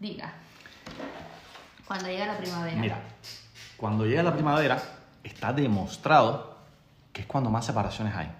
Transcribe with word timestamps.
Diga. 0.00 0.32
Cuando 1.86 2.08
llega 2.08 2.26
la 2.26 2.38
primavera. 2.38 2.76
Mira, 2.76 3.00
cuando 3.76 4.06
llega 4.06 4.22
la 4.22 4.32
primavera, 4.32 4.82
está 5.22 5.52
demostrado 5.52 6.56
que 7.12 7.22
es 7.22 7.26
cuando 7.26 7.50
más 7.50 7.64
separaciones 7.64 8.14
hay. 8.14 8.30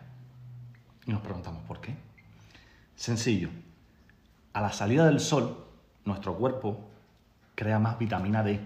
Y 1.06 1.12
nos 1.12 1.20
preguntamos, 1.20 1.62
¿por 1.62 1.80
qué? 1.80 1.94
Sencillo. 2.96 3.48
A 4.52 4.60
la 4.60 4.72
salida 4.72 5.06
del 5.06 5.20
sol, 5.20 5.66
nuestro 6.04 6.34
cuerpo 6.36 6.90
crea 7.54 7.78
más 7.78 7.98
vitamina 7.98 8.42
D. 8.42 8.60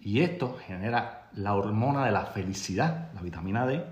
Y 0.00 0.20
esto 0.20 0.58
genera 0.66 1.28
la 1.34 1.54
hormona 1.54 2.04
de 2.04 2.12
la 2.12 2.26
felicidad. 2.26 3.12
La 3.14 3.22
vitamina 3.22 3.66
D 3.66 3.84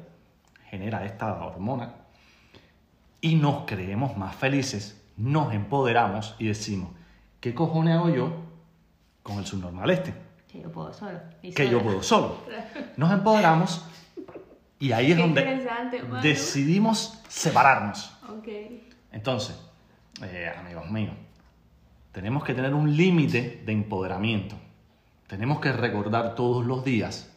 genera 0.68 1.04
esta 1.04 1.32
hormona. 1.34 1.94
Y 3.20 3.36
nos 3.36 3.64
creemos 3.66 4.16
más 4.16 4.34
felices, 4.34 5.00
nos 5.16 5.52
empoderamos 5.52 6.34
y 6.38 6.46
decimos, 6.46 6.90
¿qué 7.40 7.54
cojones 7.54 7.96
hago 7.96 8.10
yo 8.10 8.32
con 9.22 9.38
el 9.38 9.46
subnormal 9.46 9.90
este? 9.90 10.14
Que 10.50 10.60
yo 10.60 10.70
puedo 10.70 10.92
solo. 10.92 11.18
y 11.42 11.52
que 11.52 11.68
yo 11.68 11.82
puedo 11.82 12.02
solo. 12.02 12.38
Nos 12.96 13.12
empoderamos 13.12 13.84
y 14.78 14.92
ahí 14.92 15.12
es 15.12 15.16
Qué 15.16 15.22
donde 15.22 16.20
decidimos 16.22 17.20
separarnos. 17.28 18.16
Ok. 18.28 18.48
Entonces, 19.12 19.60
eh, 20.22 20.52
amigos 20.58 20.90
míos, 20.90 21.14
tenemos 22.12 22.42
que 22.44 22.54
tener 22.54 22.74
un 22.74 22.96
límite 22.96 23.62
de 23.64 23.72
empoderamiento. 23.72 24.56
Tenemos 25.26 25.60
que 25.60 25.70
recordar 25.72 26.34
todos 26.34 26.64
los 26.64 26.84
días 26.84 27.30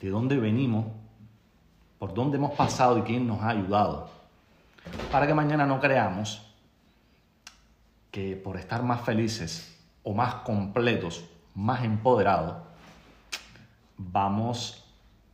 de 0.00 0.10
dónde 0.10 0.36
venimos, 0.36 0.86
por 1.98 2.12
dónde 2.12 2.36
hemos 2.36 2.52
pasado 2.52 2.98
y 2.98 3.02
quién 3.02 3.26
nos 3.26 3.40
ha 3.40 3.50
ayudado. 3.50 4.10
Para 5.10 5.26
que 5.26 5.32
mañana 5.32 5.64
no 5.64 5.80
creamos 5.80 6.43
que 8.14 8.36
por 8.36 8.56
estar 8.56 8.84
más 8.84 9.00
felices 9.00 9.76
o 10.04 10.14
más 10.14 10.36
completos, 10.46 11.24
más 11.56 11.82
empoderados, 11.82 12.58
vamos 13.96 14.84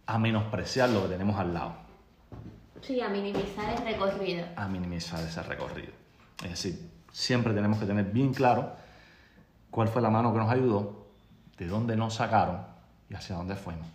a 0.07 0.19
menospreciar 0.19 0.89
lo 0.89 1.03
que 1.03 1.09
tenemos 1.09 1.39
al 1.39 1.53
lado 1.53 1.75
Sí, 2.81 2.99
a 3.03 3.11
minimizar 3.11 3.69
el 3.79 3.85
recorrido. 3.85 4.47
a 4.57 4.67
minimizar 4.67 5.21
ese 5.21 5.43
recorrido. 5.43 5.93
Es 6.43 6.51
decir, 6.53 6.91
siempre 7.13 7.53
tenemos 7.53 7.79
que 7.79 7.85
tener 7.85 8.07
bien 8.07 8.33
claro 8.33 8.73
cuál 9.71 9.89
fue 9.89 10.01
la 10.01 10.09
mano 10.09 10.33
que 10.33 10.39
nos 10.39 10.51
ayudó, 10.51 11.07
de 11.59 11.67
dónde 11.67 11.97
nos 11.97 12.15
sacaron 12.15 12.63
y 13.11 13.15
hacia 13.15 13.37
dónde 13.37 13.57
fuimos. 13.57 13.87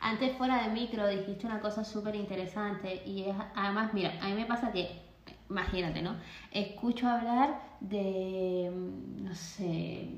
Antes 0.00 0.34
fuera 0.38 0.62
de 0.62 0.70
micro 0.72 1.06
dijiste 1.06 1.46
una 1.46 1.60
cosa 1.60 1.84
súper 1.84 2.14
interesante 2.14 3.02
y 3.04 3.24
es, 3.24 3.36
además, 3.54 3.92
mira, 3.92 4.14
a 4.22 4.28
mí 4.28 4.32
me 4.34 4.46
pasa 4.46 4.72
que, 4.72 5.02
imagínate, 5.50 6.02
¿no? 6.02 6.16
Escucho 6.50 7.08
hablar 7.08 7.60
de, 7.80 8.70
mm, 8.72 9.24
no 9.24 9.34
sé, 9.34 10.08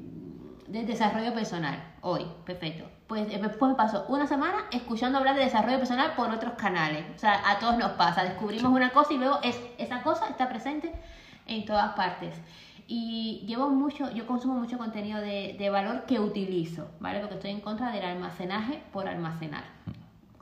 de 0.66 0.84
desarrollo 0.84 1.34
personal 1.34 1.82
hoy, 2.00 2.26
perfecto. 2.44 2.88
Pues 3.06 3.22
eh, 3.30 3.38
después 3.40 3.70
me 3.70 3.76
pasó 3.76 4.06
una 4.08 4.26
semana 4.26 4.64
escuchando 4.72 5.18
hablar 5.18 5.36
de 5.36 5.44
desarrollo 5.44 5.78
personal 5.78 6.14
por 6.14 6.30
otros 6.30 6.54
canales. 6.54 7.04
O 7.14 7.18
sea, 7.18 7.50
a 7.50 7.58
todos 7.58 7.76
nos 7.78 7.92
pasa, 7.92 8.24
descubrimos 8.24 8.72
una 8.72 8.90
cosa 8.90 9.12
y 9.12 9.18
luego 9.18 9.38
es, 9.42 9.60
esa 9.78 10.02
cosa 10.02 10.28
está 10.28 10.48
presente 10.48 10.92
en 11.46 11.64
todas 11.64 11.94
partes. 11.94 12.34
Y 12.86 13.44
llevo 13.46 13.70
mucho, 13.70 14.10
yo 14.12 14.26
consumo 14.26 14.54
mucho 14.54 14.76
contenido 14.76 15.20
de, 15.20 15.56
de 15.58 15.70
valor 15.70 16.04
que 16.04 16.20
utilizo, 16.20 16.88
¿vale? 17.00 17.20
Porque 17.20 17.36
estoy 17.36 17.50
en 17.50 17.60
contra 17.60 17.90
del 17.90 18.04
almacenaje 18.04 18.82
por 18.92 19.08
almacenar. 19.08 19.64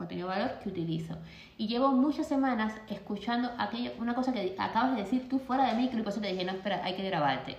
Contenido 0.03 0.27
de 0.29 0.35
valor 0.37 0.59
que 0.61 0.67
utilizo. 0.69 1.15
Y 1.57 1.67
llevo 1.67 1.93
muchas 1.93 2.27
semanas 2.27 2.73
escuchando 2.89 3.49
aquello, 3.57 3.91
una 3.99 4.13
cosa 4.13 4.33
que 4.33 4.53
acabas 4.59 4.95
de 4.95 5.03
decir 5.03 5.29
tú 5.29 5.39
fuera 5.39 5.65
de 5.67 5.75
micro 5.81 5.97
y 5.97 6.01
por 6.03 6.11
eso 6.11 6.19
te 6.19 6.27
dije, 6.27 6.43
no, 6.43 6.51
espera, 6.51 6.81
hay 6.83 6.95
que 6.95 7.03
grabarte. 7.03 7.55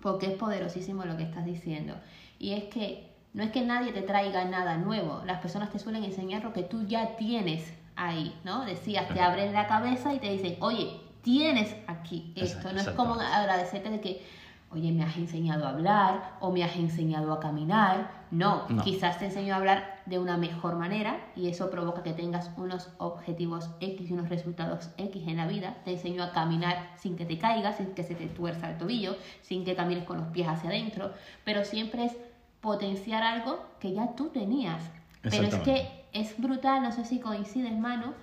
Porque 0.00 0.26
es 0.26 0.32
poderosísimo 0.34 1.04
lo 1.04 1.16
que 1.16 1.24
estás 1.24 1.44
diciendo. 1.44 1.94
Y 2.38 2.52
es 2.52 2.64
que 2.64 3.08
no 3.34 3.42
es 3.42 3.50
que 3.50 3.62
nadie 3.62 3.92
te 3.92 4.02
traiga 4.02 4.44
nada 4.44 4.76
nuevo. 4.76 5.22
Las 5.26 5.40
personas 5.40 5.70
te 5.70 5.80
suelen 5.80 6.04
enseñar 6.04 6.44
lo 6.44 6.52
que 6.52 6.62
tú 6.62 6.86
ya 6.86 7.16
tienes 7.16 7.74
ahí, 7.96 8.32
¿no? 8.44 8.64
Decías, 8.64 9.08
te 9.08 9.20
abren 9.20 9.52
la 9.52 9.66
cabeza 9.66 10.14
y 10.14 10.20
te 10.20 10.30
dicen, 10.30 10.56
oye, 10.60 11.00
tienes 11.22 11.74
aquí 11.88 12.32
esto. 12.36 12.72
No 12.72 12.80
es 12.80 12.88
como 12.90 13.14
agradecerte 13.14 13.90
de 13.90 14.00
que, 14.00 14.24
oye, 14.70 14.92
me 14.92 15.02
has 15.02 15.16
enseñado 15.16 15.66
a 15.66 15.70
hablar 15.70 16.36
o 16.40 16.52
me 16.52 16.62
has 16.62 16.76
enseñado 16.76 17.32
a 17.32 17.40
caminar. 17.40 18.10
No, 18.30 18.68
No. 18.68 18.82
quizás 18.84 19.18
te 19.18 19.24
enseño 19.24 19.54
a 19.54 19.56
hablar 19.56 19.97
de 20.08 20.18
una 20.18 20.36
mejor 20.36 20.76
manera 20.76 21.20
y 21.36 21.48
eso 21.48 21.70
provoca 21.70 22.02
que 22.02 22.12
tengas 22.12 22.50
unos 22.56 22.88
objetivos 22.98 23.70
X 23.80 24.10
y 24.10 24.12
unos 24.12 24.28
resultados 24.28 24.90
X 24.96 25.22
en 25.26 25.36
la 25.36 25.46
vida. 25.46 25.76
Te 25.84 25.92
enseño 25.92 26.22
a 26.22 26.32
caminar 26.32 26.92
sin 26.98 27.16
que 27.16 27.26
te 27.26 27.38
caigas, 27.38 27.76
sin 27.76 27.94
que 27.94 28.02
se 28.02 28.14
te 28.14 28.26
tuerza 28.26 28.70
el 28.70 28.78
tobillo, 28.78 29.16
sin 29.42 29.64
que 29.64 29.76
camines 29.76 30.04
con 30.04 30.18
los 30.18 30.28
pies 30.28 30.48
hacia 30.48 30.70
adentro, 30.70 31.12
pero 31.44 31.64
siempre 31.64 32.06
es 32.06 32.16
potenciar 32.60 33.22
algo 33.22 33.64
que 33.80 33.92
ya 33.92 34.14
tú 34.16 34.30
tenías. 34.30 34.82
Pero 35.22 35.46
es 35.46 35.54
que 35.56 35.88
es 36.12 36.38
brutal, 36.40 36.82
no 36.82 36.92
sé 36.92 37.04
si 37.04 37.20
coincides, 37.20 37.76
mano, 37.78 38.14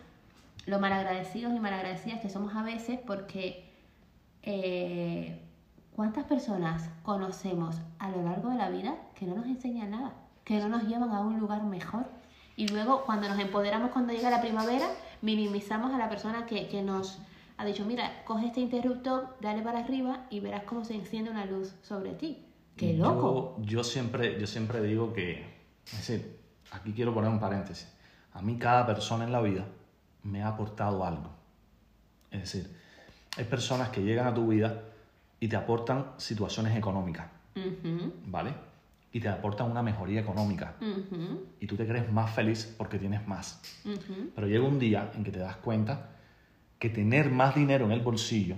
lo 0.65 0.79
malagradecidos 0.79 1.53
y 1.53 1.59
malagradecidas 1.59 2.21
que 2.21 2.29
somos 2.29 2.55
a 2.55 2.63
veces 2.63 2.99
porque 3.05 3.71
eh, 4.41 5.39
¿cuántas 5.95 6.25
personas 6.25 6.89
conocemos 7.03 7.79
a 7.99 8.09
lo 8.09 8.23
largo 8.23 8.49
de 8.49 8.55
la 8.55 8.69
vida 8.69 8.95
que 9.13 9.25
no 9.25 9.35
nos 9.35 9.45
enseñan 9.45 9.91
nada? 9.91 10.13
Que 10.45 10.59
no 10.59 10.69
nos 10.69 10.83
llevan 10.83 11.11
a 11.11 11.19
un 11.19 11.37
lugar 11.39 11.63
mejor. 11.63 12.05
Y 12.55 12.69
luego 12.69 13.03
cuando 13.03 13.27
nos 13.27 13.37
empoderamos 13.39 13.91
cuando 13.91 14.13
llega 14.13 14.29
la 14.29 14.39
primavera, 14.39 14.87
minimizamos 15.21 15.93
a 15.93 15.97
la 15.97 16.07
persona 16.07 16.45
que, 16.45 16.69
que 16.69 16.81
nos 16.81 17.19
ha 17.57 17.65
dicho, 17.65 17.85
mira, 17.85 18.23
coge 18.23 18.47
este 18.47 18.61
interruptor, 18.61 19.35
dale 19.41 19.61
para 19.61 19.79
arriba 19.79 20.25
y 20.29 20.39
verás 20.39 20.63
cómo 20.63 20.85
se 20.85 20.95
enciende 20.95 21.29
una 21.31 21.45
luz 21.45 21.73
sobre 21.81 22.13
ti. 22.13 22.45
¡Qué 22.77 22.93
loco! 22.93 23.57
Yo, 23.59 23.65
yo 23.65 23.83
siempre, 23.83 24.39
yo 24.39 24.47
siempre 24.47 24.81
digo 24.81 25.11
que, 25.13 25.45
es 25.85 25.97
decir, 25.97 26.39
aquí 26.71 26.93
quiero 26.93 27.13
poner 27.13 27.29
un 27.29 27.39
paréntesis. 27.39 27.91
A 28.33 28.41
mí 28.41 28.57
cada 28.57 28.85
persona 28.85 29.23
en 29.23 29.31
la 29.31 29.41
vida 29.41 29.65
me 30.23 30.43
ha 30.43 30.49
aportado 30.49 31.05
algo. 31.05 31.29
Es 32.31 32.41
decir, 32.41 32.75
hay 33.37 33.45
personas 33.45 33.89
que 33.89 34.01
llegan 34.01 34.27
a 34.27 34.33
tu 34.33 34.47
vida 34.47 34.81
y 35.39 35.47
te 35.47 35.55
aportan 35.55 36.11
situaciones 36.17 36.75
económicas, 36.75 37.27
¿vale? 38.25 38.53
Y 39.15 39.21
te 39.21 39.29
aportan 39.29 39.71
una 39.71 39.81
mejoría 39.81 40.19
económica. 40.19 40.75
Y 41.61 41.67
tú 41.67 41.77
te 41.77 41.87
crees 41.87 42.11
más 42.11 42.31
feliz 42.31 42.75
porque 42.77 42.99
tienes 42.99 43.25
más. 43.25 43.61
Pero 44.35 44.45
llega 44.45 44.65
un 44.65 44.77
día 44.77 45.09
en 45.15 45.23
que 45.23 45.31
te 45.31 45.39
das 45.39 45.55
cuenta 45.55 46.09
que 46.79 46.89
tener 46.89 47.31
más 47.31 47.55
dinero 47.55 47.85
en 47.85 47.93
el 47.93 48.01
bolsillo 48.01 48.57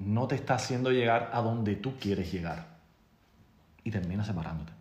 no 0.00 0.26
te 0.26 0.34
está 0.34 0.56
haciendo 0.56 0.90
llegar 0.90 1.30
a 1.32 1.42
donde 1.42 1.76
tú 1.76 1.94
quieres 2.00 2.32
llegar. 2.32 2.80
Y 3.84 3.92
terminas 3.92 4.26
separándote. 4.26 4.72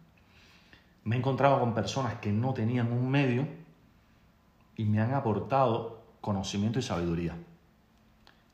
Me 1.04 1.16
he 1.16 1.20
encontrado 1.20 1.60
con 1.60 1.76
personas 1.76 2.16
que 2.16 2.32
no 2.32 2.56
tenían 2.56 2.92
un 2.92 3.08
medio 3.08 3.48
y 4.76 4.86
me 4.86 5.00
han 5.00 5.14
aportado 5.14 6.04
conocimiento 6.22 6.80
y 6.80 6.82
sabiduría. 6.82 7.38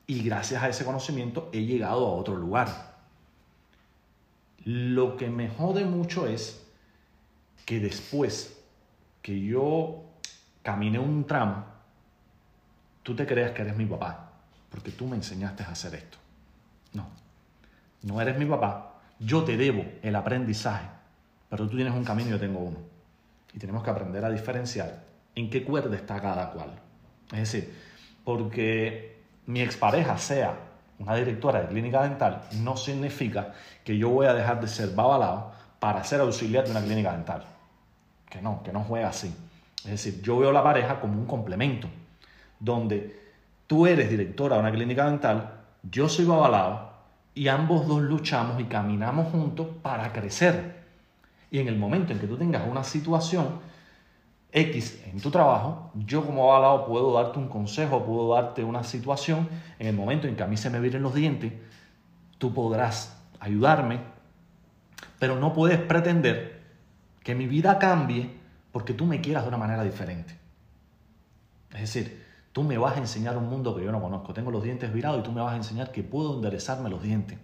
Y 0.08 0.24
gracias 0.24 0.62
a 0.62 0.68
ese 0.68 0.84
conocimiento 0.84 1.50
he 1.54 1.64
llegado 1.64 2.06
a 2.06 2.12
otro 2.12 2.36
lugar. 2.36 2.91
Lo 4.66 5.18
que 5.18 5.30
me 5.30 5.50
jode 5.50 5.86
mucho 5.86 6.28
es 6.28 6.66
que 7.66 7.80
después 7.80 8.58
que 9.22 9.40
yo 9.40 10.04
caminé 10.62 11.00
un 11.00 11.26
tramo, 11.26 11.66
tú 13.04 13.16
te 13.16 13.26
creas 13.26 13.52
que 13.52 13.64
eres 13.64 13.76
mi 13.76 13.86
papá, 13.86 14.32
porque 14.70 14.92
tú 14.92 15.08
me 15.08 15.16
enseñaste 15.16 15.64
a 15.64 15.70
hacer 15.70 15.96
esto. 15.96 16.18
No, 16.94 17.08
no 18.04 18.22
eres 18.22 18.38
mi 18.38 18.46
papá, 18.46 19.00
yo 19.20 19.44
te 19.44 19.58
debo 19.58 19.86
el 20.02 20.16
aprendizaje, 20.16 20.88
pero 21.50 21.68
tú 21.68 21.76
tienes 21.76 21.94
un 21.94 22.04
camino 22.04 22.30
y 22.30 22.32
yo 22.34 22.40
tengo 22.40 22.60
uno. 22.60 22.78
Y 23.54 23.60
tenemos 23.60 23.84
que 23.84 23.90
aprender 23.90 24.24
a 24.24 24.30
diferenciar 24.30 25.04
en 25.36 25.50
qué 25.50 25.64
cuerda 25.64 25.96
está 25.96 26.22
cada 26.22 26.52
cual. 26.52 26.72
Es 27.32 27.52
decir, 27.52 27.74
porque 28.24 29.22
mi 29.46 29.62
expareja 29.62 30.18
sea 30.18 30.71
una 31.02 31.16
directora 31.16 31.62
de 31.62 31.68
clínica 31.68 32.04
dental, 32.04 32.44
no 32.62 32.78
significa 32.78 33.54
que 33.84 33.98
yo 33.98 34.10
voy 34.10 34.28
a 34.28 34.34
dejar 34.34 34.62
de 34.62 34.68
ser 34.68 34.94
babalao 34.94 35.52
para 35.80 36.04
ser 36.04 36.22
auxiliar 36.22 36.66
de 36.66 36.72
una 36.72 36.82
clínica 36.82 37.12
dental. 37.12 37.44
Que 38.30 38.42
no, 38.42 38.62
que 38.64 38.72
no 38.72 38.84
juega 38.84 39.10
así. 39.10 39.34
Es 39.84 39.92
decir, 39.92 40.22
yo 40.22 40.38
veo 40.38 40.52
la 40.52 40.64
pareja 40.64 41.02
como 41.02 41.20
un 41.20 41.26
complemento, 41.26 41.88
donde 42.60 43.20
tú 43.66 43.88
eres 43.88 44.10
directora 44.10 44.56
de 44.56 44.62
una 44.62 44.72
clínica 44.72 45.06
dental, 45.06 45.60
yo 45.84 46.08
soy 46.08 46.26
babalao, 46.26 46.92
y 47.34 47.48
ambos 47.48 47.88
dos 47.88 48.02
luchamos 48.02 48.60
y 48.60 48.66
caminamos 48.66 49.32
juntos 49.32 49.68
para 49.82 50.12
crecer. 50.12 50.82
Y 51.50 51.60
en 51.60 51.68
el 51.68 51.78
momento 51.78 52.14
en 52.14 52.20
que 52.20 52.28
tú 52.28 52.38
tengas 52.38 52.68
una 52.68 52.84
situación 52.84 53.60
X 54.52 55.02
en 55.06 55.22
tu 55.22 55.32
trabajo, 55.32 55.92
yo 55.96 56.26
como 56.26 56.48
babalao 56.48 56.86
puedo 56.86 57.14
darte 57.14 57.40
un 57.40 57.48
consejo, 57.48 58.04
puedo 58.04 58.34
darte 58.34 58.64
una 58.64 58.84
situación, 58.84 59.48
en 59.80 59.88
el 59.88 59.96
momento 59.96 60.28
en 60.28 60.36
que 60.36 60.44
a 60.44 60.48
mí 60.48 60.58
se 60.58 60.70
me 60.70 60.80
viren 60.80 61.04
los 61.04 61.14
dientes, 61.14 61.54
tú 62.38 62.54
podrás 62.54 63.18
ayudarme, 63.40 64.02
pero 65.20 65.38
no 65.38 65.54
puedes 65.54 65.80
pretender 65.80 66.62
que 67.24 67.36
mi 67.36 67.48
vida 67.48 67.80
cambie 67.80 68.30
porque 68.72 68.94
tú 68.94 69.06
me 69.06 69.22
quieras 69.22 69.44
de 69.44 69.50
una 69.50 69.58
manera 69.58 69.84
diferente. 69.84 70.38
Es 71.74 71.82
decir, 71.82 72.26
tú 72.52 72.64
me 72.64 72.78
vas 72.78 72.98
a 72.98 73.00
enseñar 73.00 73.38
un 73.38 73.50
mundo 73.50 73.76
que 73.76 73.84
yo 73.84 73.92
no 73.92 74.02
conozco. 74.02 74.34
Tengo 74.34 74.52
los 74.52 74.64
dientes 74.64 74.92
virados 74.92 75.20
y 75.20 75.24
tú 75.24 75.32
me 75.32 75.42
vas 75.42 75.54
a 75.54 75.58
enseñar 75.58 75.92
que 75.92 76.04
puedo 76.04 76.36
enderezarme 76.36 76.90
los 76.90 77.02
dientes. 77.02 77.40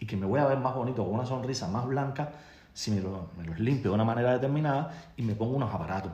y 0.00 0.06
que 0.06 0.16
me 0.16 0.26
voy 0.26 0.38
a 0.38 0.46
ver 0.46 0.58
más 0.58 0.76
bonito 0.76 1.04
con 1.04 1.14
una 1.14 1.26
sonrisa 1.26 1.66
más 1.66 1.84
blanca 1.84 2.30
si 2.78 2.92
me, 2.92 3.00
lo- 3.00 3.28
me 3.36 3.44
los 3.44 3.58
limpio 3.58 3.90
de 3.90 3.94
una 3.96 4.04
manera 4.04 4.32
determinada 4.32 5.10
y 5.16 5.22
me 5.22 5.34
pongo 5.34 5.56
unos 5.56 5.74
aparatos. 5.74 6.12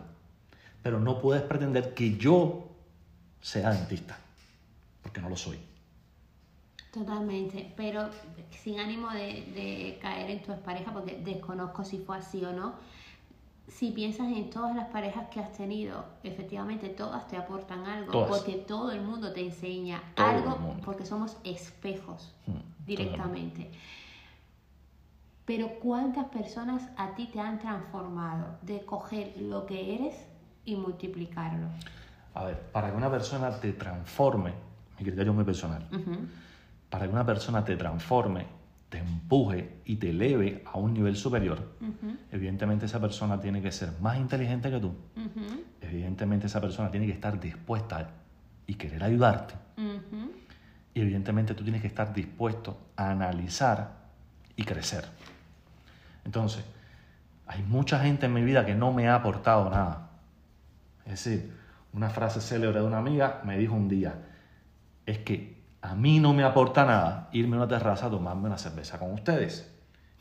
Pero 0.82 0.98
no 0.98 1.20
puedes 1.20 1.42
pretender 1.42 1.92
que 1.92 2.16
yo 2.16 2.64
sea 3.42 3.70
dentista, 3.70 4.16
porque 5.02 5.20
no 5.20 5.28
lo 5.28 5.36
soy. 5.36 5.58
Totalmente, 6.90 7.70
pero 7.76 8.08
sin 8.62 8.78
ánimo 8.80 9.10
de, 9.10 9.44
de 9.54 9.98
caer 10.00 10.30
en 10.30 10.42
tu 10.42 10.52
expareja, 10.52 10.90
porque 10.92 11.20
desconozco 11.22 11.84
si 11.84 11.98
fue 11.98 12.16
así 12.16 12.42
o 12.44 12.52
no. 12.52 12.72
Si 13.68 13.90
piensas 13.90 14.28
en 14.28 14.48
todas 14.48 14.74
las 14.74 14.88
parejas 14.88 15.26
que 15.28 15.40
has 15.40 15.52
tenido, 15.52 16.04
efectivamente 16.22 16.88
todas 16.88 17.26
te 17.28 17.36
aportan 17.36 17.84
algo, 17.86 18.12
Todas. 18.12 18.28
porque 18.40 18.54
todo 18.58 18.90
el 18.92 19.02
mundo 19.02 19.32
te 19.34 19.40
enseña 19.40 20.02
Todo 20.14 20.26
algo, 20.26 20.76
porque 20.82 21.04
somos 21.04 21.36
espejos 21.44 22.32
Mm, 22.46 22.86
directamente. 22.86 23.70
Pero 25.46 25.78
¿cuántas 25.78 26.26
personas 26.28 26.88
a 26.96 27.14
ti 27.14 27.28
te 27.32 27.38
han 27.40 27.58
transformado 27.58 28.58
de 28.62 28.80
coger 28.84 29.34
lo 29.38 29.66
que 29.66 29.94
eres 29.96 30.14
y 30.64 30.74
multiplicarlo? 30.76 31.66
A 32.32 32.44
ver, 32.44 32.60
para 32.72 32.90
que 32.90 32.96
una 32.96 33.10
persona 33.10 33.50
te 33.60 33.72
transforme, 33.74 34.52
mi 34.98 35.04
criterio 35.04 35.32
es 35.32 35.36
muy 35.36 35.44
personal, 35.44 35.86
Ujú, 35.92 36.16
para 36.88 37.06
que 37.06 37.12
una 37.12 37.26
persona 37.26 37.64
te 37.64 37.76
transforme, 37.76 38.46
te 38.88 38.98
empuje 38.98 39.80
y 39.84 39.96
te 39.96 40.10
eleve 40.10 40.62
a 40.72 40.78
un 40.78 40.94
nivel 40.94 41.14
superior, 41.16 41.76
ujú, 41.80 42.16
evidentemente 42.32 42.86
esa 42.86 43.00
persona 43.00 43.40
tiene 43.40 43.60
que 43.60 43.70
ser 43.70 43.90
más 44.00 44.16
inteligente 44.16 44.70
que 44.70 44.80
tú, 44.80 44.88
ujú, 44.88 45.62
evidentemente 45.80 46.46
esa 46.46 46.60
persona 46.60 46.90
tiene 46.90 47.06
que 47.06 47.12
estar 47.12 47.38
dispuesta 47.38 48.08
y 48.66 48.74
querer 48.74 49.04
ayudarte, 49.04 49.54
y 50.94 51.00
evidentemente 51.00 51.54
tú 51.54 51.64
tienes 51.64 51.82
que 51.82 51.88
estar 51.88 52.14
dispuesto 52.14 52.78
a 52.96 53.10
analizar 53.10 54.04
y 54.56 54.64
crecer. 54.64 55.04
Entonces, 56.24 56.64
hay 57.46 57.62
mucha 57.62 58.00
gente 58.00 58.26
en 58.26 58.32
mi 58.32 58.42
vida 58.42 58.64
que 58.64 58.74
no 58.74 58.92
me 58.92 59.08
ha 59.08 59.16
aportado 59.16 59.68
nada. 59.70 60.10
Es 61.04 61.24
decir, 61.24 61.52
una 61.92 62.10
frase 62.10 62.40
célebre 62.40 62.80
de 62.80 62.86
una 62.86 62.98
amiga 62.98 63.40
me 63.44 63.58
dijo 63.58 63.74
un 63.74 63.88
día, 63.88 64.14
es 65.06 65.18
que 65.18 65.62
a 65.82 65.94
mí 65.94 66.18
no 66.18 66.32
me 66.32 66.44
aporta 66.44 66.84
nada 66.84 67.28
irme 67.32 67.56
a 67.56 67.60
una 67.60 67.68
terraza 67.68 68.06
a 68.06 68.10
tomarme 68.10 68.46
una 68.46 68.58
cerveza 68.58 68.98
con 68.98 69.12
ustedes. 69.12 69.70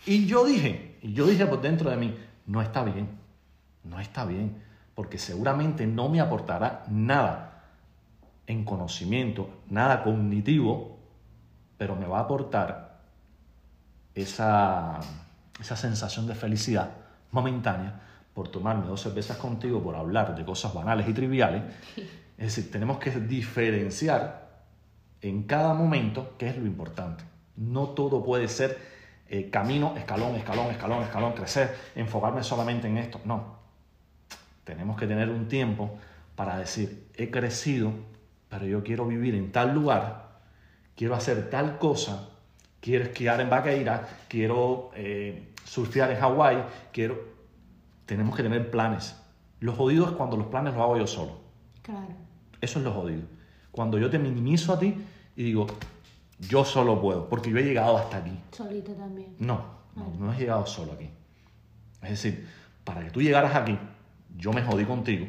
Y 0.05 0.25
yo 0.25 0.45
dije, 0.45 0.97
y 1.01 1.13
yo 1.13 1.25
dije 1.25 1.45
por 1.45 1.61
dentro 1.61 1.89
de 1.89 1.95
mí, 1.95 2.17
no 2.45 2.61
está 2.61 2.83
bien, 2.83 3.07
no 3.83 3.99
está 3.99 4.25
bien, 4.25 4.61
porque 4.93 5.17
seguramente 5.17 5.87
no 5.87 6.09
me 6.09 6.19
aportará 6.19 6.83
nada 6.89 7.63
en 8.45 8.65
conocimiento, 8.65 9.49
nada 9.69 10.03
cognitivo, 10.03 10.99
pero 11.77 11.95
me 11.95 12.07
va 12.07 12.19
a 12.19 12.23
aportar 12.23 12.99
esa, 14.13 14.99
esa 15.59 15.75
sensación 15.75 16.27
de 16.27 16.35
felicidad 16.35 16.91
momentánea 17.31 18.01
por 18.33 18.47
tomarme 18.49 18.87
dos 18.87 19.01
cervezas 19.01 19.37
contigo, 19.37 19.81
por 19.81 19.95
hablar 19.95 20.35
de 20.35 20.43
cosas 20.43 20.73
banales 20.73 21.07
y 21.07 21.13
triviales. 21.13 21.63
Es 22.35 22.55
decir, 22.55 22.71
tenemos 22.71 22.97
que 22.97 23.11
diferenciar 23.11 24.49
en 25.21 25.43
cada 25.43 25.75
momento 25.75 26.33
qué 26.37 26.49
es 26.49 26.57
lo 26.57 26.65
importante. 26.65 27.23
No 27.55 27.89
todo 27.89 28.23
puede 28.23 28.47
ser 28.47 28.77
eh, 29.29 29.49
camino, 29.49 29.95
escalón, 29.95 30.35
escalón, 30.35 30.67
escalón, 30.71 31.03
escalón, 31.03 31.33
crecer, 31.33 31.75
enfocarme 31.95 32.43
solamente 32.43 32.87
en 32.87 32.97
esto. 32.97 33.21
No. 33.23 33.57
Tenemos 34.63 34.97
que 34.97 35.07
tener 35.07 35.29
un 35.29 35.47
tiempo 35.47 35.97
para 36.35 36.57
decir, 36.57 37.07
he 37.15 37.29
crecido, 37.29 37.93
pero 38.49 38.65
yo 38.65 38.83
quiero 38.83 39.05
vivir 39.05 39.35
en 39.35 39.51
tal 39.51 39.73
lugar, 39.73 40.39
quiero 40.95 41.15
hacer 41.15 41.49
tal 41.49 41.77
cosa, 41.77 42.29
quiero 42.83 43.05
esquiar 43.05 43.39
en 43.39 43.49
Vaqueira, 43.49 44.09
quiero 44.27 44.91
eh, 44.93 45.53
surfear 45.63 46.11
en 46.11 46.19
Hawái, 46.19 46.63
quiero... 46.91 47.17
Tenemos 48.05 48.35
que 48.35 48.43
tener 48.43 48.69
planes. 48.69 49.15
Lo 49.61 49.71
jodido 49.71 50.05
es 50.05 50.11
cuando 50.11 50.35
los 50.35 50.47
planes 50.47 50.73
los 50.73 50.83
hago 50.83 50.97
yo 50.97 51.07
solo. 51.07 51.39
Claro. 51.81 52.13
Eso 52.59 52.79
es 52.79 52.85
lo 52.85 52.91
jodido. 52.91 53.21
Cuando 53.71 53.97
yo 53.97 54.09
te 54.09 54.19
minimizo 54.19 54.73
a 54.73 54.79
ti 54.79 54.93
y 55.37 55.43
digo, 55.43 55.65
yo 56.39 56.65
solo 56.65 57.01
puedo, 57.01 57.29
porque 57.29 57.49
yo 57.49 57.57
he 57.57 57.63
llegado 57.63 57.97
hasta 57.97 58.17
aquí. 58.17 58.37
Solito 58.51 58.91
también. 58.91 59.33
No, 59.39 59.63
no, 59.95 60.13
no 60.19 60.33
he 60.33 60.37
llegado 60.37 60.65
solo 60.65 60.91
aquí. 60.91 61.09
Es 62.01 62.09
decir, 62.09 62.45
para 62.83 63.01
que 63.05 63.11
tú 63.11 63.21
llegaras 63.21 63.55
aquí, 63.55 63.79
yo 64.37 64.51
me 64.51 64.61
jodí 64.61 64.83
contigo. 64.83 65.25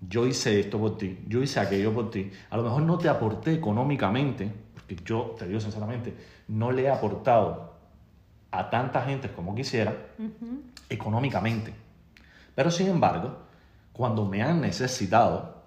Yo 0.00 0.28
hice 0.28 0.60
esto 0.60 0.78
por 0.78 0.96
ti, 0.96 1.18
yo 1.26 1.42
hice 1.42 1.58
aquello 1.58 1.92
por 1.92 2.10
ti. 2.10 2.30
A 2.50 2.56
lo 2.56 2.62
mejor 2.62 2.82
no 2.82 2.98
te 2.98 3.08
aporté 3.08 3.52
económicamente, 3.54 4.48
porque 4.74 4.96
yo, 5.04 5.34
te 5.36 5.48
digo 5.48 5.58
sinceramente, 5.58 6.14
no 6.52 6.70
le 6.70 6.82
he 6.82 6.90
aportado 6.90 7.72
a 8.50 8.68
tanta 8.68 9.00
gente 9.02 9.32
como 9.32 9.54
quisiera 9.54 9.96
económicamente. 10.90 11.72
Pero 12.54 12.70
sin 12.70 12.88
embargo, 12.88 13.38
cuando 13.94 14.26
me 14.26 14.42
han 14.42 14.60
necesitado, 14.60 15.62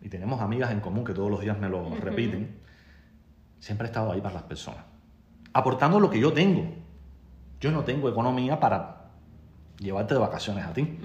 y 0.00 0.08
tenemos 0.08 0.40
amigas 0.40 0.70
en 0.70 0.78
común 0.78 1.04
que 1.04 1.12
todos 1.12 1.28
los 1.28 1.40
días 1.40 1.58
me 1.58 1.68
lo 1.68 1.92
repiten, 1.96 2.56
siempre 3.58 3.88
he 3.88 3.90
estado 3.90 4.12
ahí 4.12 4.20
para 4.20 4.34
las 4.34 4.44
personas, 4.44 4.84
aportando 5.52 5.98
lo 5.98 6.08
que 6.08 6.20
yo 6.20 6.32
tengo. 6.32 6.72
Yo 7.60 7.72
no 7.72 7.82
tengo 7.82 8.08
economía 8.08 8.60
para 8.60 9.10
llevarte 9.78 10.14
de 10.14 10.20
vacaciones 10.20 10.64
a 10.64 10.72
ti. 10.72 10.98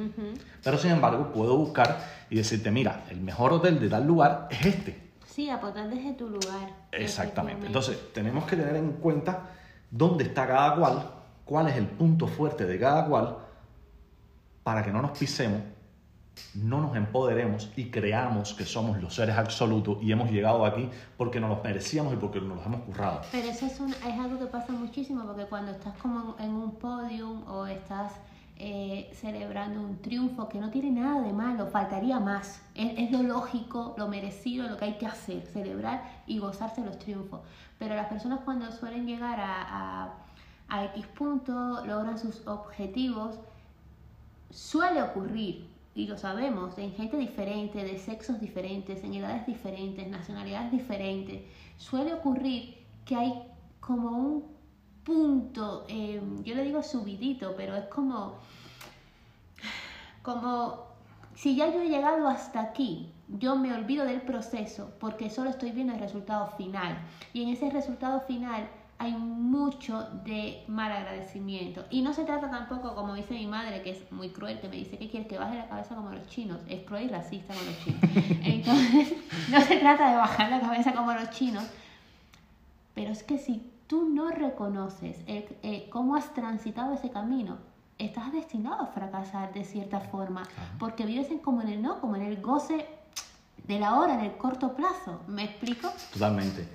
Pero 0.64 0.78
sin 0.78 0.92
embargo, 0.92 1.32
puedo 1.32 1.58
buscar 1.58 2.06
y 2.30 2.36
decirte, 2.36 2.70
mira, 2.70 3.06
el 3.10 3.22
mejor 3.22 3.54
hotel 3.54 3.80
de 3.80 3.90
tal 3.90 4.06
lugar 4.06 4.48
es 4.52 4.64
este. 4.64 5.07
Sí, 5.38 5.52
aportar 5.52 5.88
desde 5.88 6.14
tu 6.14 6.28
lugar. 6.28 6.68
Exactamente. 6.92 7.68
Entonces, 7.68 8.12
tenemos 8.12 8.46
que 8.46 8.56
tener 8.56 8.76
en 8.76 8.94
cuenta 8.94 9.52
dónde 9.92 10.24
está 10.24 10.48
cada 10.48 10.76
cual, 10.76 11.12
cuál 11.46 11.68
es 11.68 11.76
el 11.76 11.86
punto 11.86 12.26
fuerte 12.26 12.66
de 12.66 12.80
cada 12.80 13.06
cual, 13.06 13.38
para 14.64 14.84
que 14.84 14.92
no 14.92 15.00
nos 15.00 15.16
pisemos, 15.16 15.62
no 16.56 16.82
nos 16.82 16.96
empoderemos 16.96 17.70
y 17.76 17.92
creamos 17.92 18.56
que 18.56 18.66
somos 18.66 19.00
los 19.00 19.14
seres 19.14 19.38
absolutos 19.38 20.00
y 20.02 20.12
hemos 20.12 20.32
llegado 20.32 20.66
aquí 20.66 20.90
porque 21.18 21.40
nos 21.40 21.52
los 21.52 21.64
merecíamos 21.64 22.14
y 22.14 22.16
porque 22.16 22.42
nos 22.42 22.58
los 22.58 22.66
hemos 22.66 22.82
currado. 22.82 23.22
Pero 23.32 23.48
eso 23.48 23.68
es, 23.68 23.80
un- 23.80 23.94
es 23.94 24.20
algo 24.20 24.40
que 24.40 24.48
pasa 24.48 24.72
muchísimo 24.72 25.24
porque 25.24 25.46
cuando 25.46 25.72
estás 25.72 25.96
como 26.00 26.36
en 26.40 26.50
un 26.50 26.72
podium 26.78 27.48
o 27.48 27.68
estás 27.68 28.14
eh, 28.60 29.12
celebrando 29.14 29.82
un 29.82 30.02
triunfo 30.02 30.50
que 30.50 30.60
no 30.60 30.70
tiene 30.70 30.92
nada 30.92 31.22
de 31.22 31.32
malo, 31.32 31.68
faltaría 31.68 32.20
más. 32.20 32.62
Es, 32.76 32.98
es 32.98 33.12
lo 33.12 33.24
lógico, 33.24 33.94
lo 33.98 34.08
merecido, 34.08 34.68
lo 34.68 34.78
que 34.78 34.86
hay 34.86 34.98
que 34.98 35.06
hacer, 35.06 35.46
celebrar 35.46 36.24
y 36.26 36.40
gozarse 36.40 36.84
los 36.84 36.98
triunfos. 36.98 37.42
Pero 37.78 37.96
las 37.96 38.08
personas 38.08 38.40
cuando 38.46 38.72
suelen 38.72 39.06
llegar 39.06 39.40
a, 39.40 40.06
a, 40.08 40.14
a 40.70 40.86
X 40.86 41.06
punto, 41.08 41.86
logran 41.86 42.18
sus 42.18 42.46
objetivos, 42.48 43.40
suele 44.50 45.02
ocurrir, 45.04 45.68
y 45.94 46.08
lo 46.08 46.18
sabemos, 46.18 46.78
en 46.78 46.92
gente 46.94 47.18
diferente, 47.18 47.84
de 47.84 47.98
sexos 47.98 48.40
diferentes, 48.40 49.04
en 49.04 49.14
edades 49.14 49.46
diferentes, 49.46 50.08
nacionalidades 50.08 50.72
diferentes, 50.72 51.42
suele 51.78 52.14
ocurrir 52.14 52.78
que 53.06 53.16
hay 53.16 53.44
como 53.80 54.10
un 54.10 54.57
punto, 55.08 55.86
eh, 55.88 56.22
yo 56.44 56.54
le 56.54 56.66
digo 56.66 56.84
subidito, 56.84 57.56
pero 57.56 57.78
es 57.78 57.86
como, 57.86 58.36
como 60.22 60.84
si 61.34 61.56
ya 61.56 61.72
yo 61.72 61.82
he 61.82 61.88
llegado 61.88 62.28
hasta 62.28 62.60
aquí, 62.60 63.10
yo 63.30 63.56
me 63.56 63.74
olvido 63.74 64.04
del 64.04 64.22
proceso 64.22 64.92
porque 65.00 65.30
solo 65.30 65.50
estoy 65.50 65.72
viendo 65.72 65.94
el 65.94 66.00
resultado 66.02 66.48
final. 66.58 66.98
Y 67.32 67.44
en 67.44 67.50
ese 67.50 67.70
resultado 67.70 68.20
final 68.28 68.68
hay 68.98 69.14
mucho 69.14 70.10
de 70.26 70.66
mal 70.68 70.92
agradecimiento. 70.92 71.86
Y 71.90 72.02
no 72.02 72.14
se 72.14 72.26
trata 72.26 72.52
tampoco, 72.52 72.94
como 72.94 73.14
dice 73.14 73.34
mi 73.34 73.48
madre, 73.48 73.82
que 73.84 73.92
es 73.92 74.12
muy 74.12 74.30
cruel, 74.32 74.60
que 74.60 74.68
me 74.68 74.76
dice 74.76 74.98
que 74.98 75.08
quiere 75.08 75.28
que 75.28 75.38
baje 75.38 75.56
la 75.56 75.70
cabeza 75.70 75.96
como 75.96 76.10
los 76.10 76.28
chinos. 76.28 76.60
Es 76.68 76.84
cruel 76.84 77.06
y 77.06 77.10
racista 77.10 77.54
con 77.54 77.66
los 77.66 77.80
chinos. 77.80 78.02
Entonces, 78.44 79.14
no 79.52 79.62
se 79.62 79.78
trata 79.78 80.10
de 80.10 80.18
bajar 80.18 80.50
la 80.50 80.60
cabeza 80.60 80.92
como 80.92 81.14
los 81.14 81.30
chinos. 81.30 81.64
Pero 82.94 83.12
es 83.12 83.24
que 83.24 83.38
si 83.38 83.72
tú 83.88 84.10
no 84.10 84.30
reconoces 84.30 85.18
el- 85.28 85.48
eh, 85.64 85.88
cómo 85.90 86.16
has 86.16 86.34
transitado 86.34 86.94
ese 86.94 87.10
camino, 87.10 87.58
estás 87.98 88.32
destinado 88.32 88.82
a 88.84 88.88
fracasar 88.88 89.54
de 89.54 89.64
cierta 89.64 90.00
forma, 90.00 90.44
porque 90.80 91.06
vives 91.06 91.32
en, 91.32 91.40
como 91.40 91.62
en 91.62 91.70
el 91.70 91.82
no, 91.82 92.00
como 92.00 92.16
en 92.16 92.24
el 92.24 92.42
goce 92.42 92.86
de 93.66 93.80
la 93.80 93.96
hora, 93.98 94.14
en 94.16 94.22
el 94.22 94.38
corto 94.38 94.74
plazo. 94.76 95.22
¿Me 95.28 95.44
explico? 95.46 95.90
Totalmente. 96.14 96.68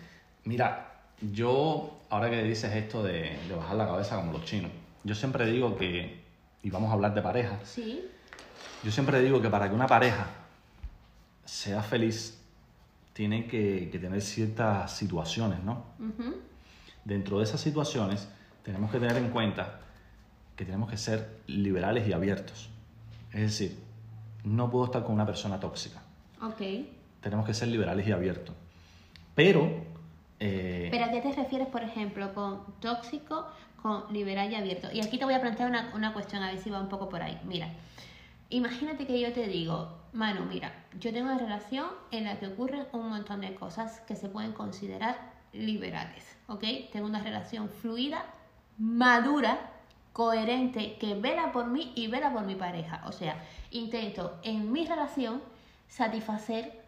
Mira, 0.45 0.90
yo, 1.21 1.99
ahora 2.11 2.28
que 2.31 2.42
dices 2.42 2.75
esto 2.75 3.02
de, 3.02 3.38
de 3.49 3.54
bajar 3.54 3.76
la 3.76 3.87
cabeza 3.87 4.16
como 4.16 4.33
los 4.33 4.45
chinos, 4.45 4.71
yo 5.04 5.14
siempre 5.14 5.47
digo 5.47 5.76
que, 5.76 6.23
y 6.62 6.71
vamos 6.71 6.90
a 6.90 6.95
hablar 6.95 7.14
de 7.14 7.23
pareja, 7.23 7.59
Sí. 7.64 8.04
yo 8.83 8.90
siempre 8.90 9.21
digo 9.21 9.40
que 9.40 9.49
para 9.50 9.69
que 9.69 9.75
una 9.75 9.87
pareja 9.87 10.26
sea 11.45 11.83
feliz, 11.83 12.38
tiene 13.12 13.47
que, 13.47 13.90
que 13.92 13.99
tener 13.99 14.23
ciertas 14.23 14.90
situaciones, 14.97 15.62
¿no? 15.62 15.85
Ujú. 15.99 16.35
Dentro 17.04 17.38
de 17.38 17.44
esas 17.44 17.61
situaciones 17.61 18.28
tenemos 18.62 18.90
que 18.90 18.99
tener 18.99 19.16
en 19.16 19.30
cuenta 19.30 19.80
que 20.56 20.64
tenemos 20.64 20.90
que 20.90 20.97
ser 20.97 21.40
liberales 21.47 22.06
y 22.06 22.12
abiertos. 22.12 22.68
Es 23.32 23.40
decir, 23.40 23.78
no 24.44 24.71
puedo 24.71 24.87
estar 24.87 25.02
con 25.02 25.14
una 25.14 25.26
persona 25.26 25.59
tóxica. 25.59 26.02
Ok. 26.40 26.87
Tenemos 27.21 27.47
que 27.47 27.54
ser 27.54 27.68
liberales 27.68 28.06
y 28.06 28.12
abiertos. 28.12 28.54
Pero 29.35 29.92
eh, 30.44 30.88
¿Pero 30.90 31.04
a 31.04 31.11
qué 31.12 31.21
te 31.21 31.30
refieres, 31.30 31.68
por 31.68 31.85
ejemplo, 31.85 32.35
con 32.35 32.64
tóxico, 32.80 33.47
con 33.80 34.12
liberal 34.12 34.50
y 34.50 34.56
abierto? 34.56 34.88
Y 34.92 35.00
aquí 35.00 35.16
te 35.16 35.25
voy 35.25 35.35
a 35.35 35.40
plantear 35.40 35.71
una, 35.71 35.92
una 35.94 36.12
cuestión, 36.12 36.42
a 36.42 36.50
ver 36.50 36.59
si 36.59 36.68
va 36.68 36.80
un 36.80 36.88
poco 36.88 37.09
por 37.09 37.23
ahí. 37.23 37.40
Mira, 37.44 37.68
imagínate 38.50 39.06
que 39.06 39.21
yo 39.21 39.32
te 39.32 39.47
digo, 39.47 40.00
Manu, 40.12 40.44
mira, 40.47 40.73
yo 40.99 41.12
tengo 41.12 41.30
una 41.30 41.38
relación 41.38 41.87
en 42.11 42.25
la 42.25 42.40
que 42.40 42.49
ocurren 42.49 42.87
un 42.92 43.09
montón 43.11 43.40
de 43.40 43.54
cosas 43.54 44.00
que 44.00 44.16
se 44.16 44.28
pueden 44.28 44.52
considerar 44.52 45.32
liberales, 45.52 46.25
¿ok? 46.49 46.64
Tengo 46.92 47.06
una 47.06 47.23
relación 47.23 47.68
fluida, 47.68 48.25
madura, 48.78 49.59
coherente, 50.12 50.97
que 50.99 51.14
vela 51.14 51.52
por 51.52 51.66
mí 51.66 51.92
y 51.94 52.06
vela 52.06 52.32
por 52.32 52.44
mi 52.44 52.54
pareja. 52.54 53.02
O 53.06 53.12
sea, 53.12 53.37
intento 53.71 54.38
en 54.42 54.73
mi 54.73 54.87
relación 54.87 55.42
satisfacer 55.88 56.82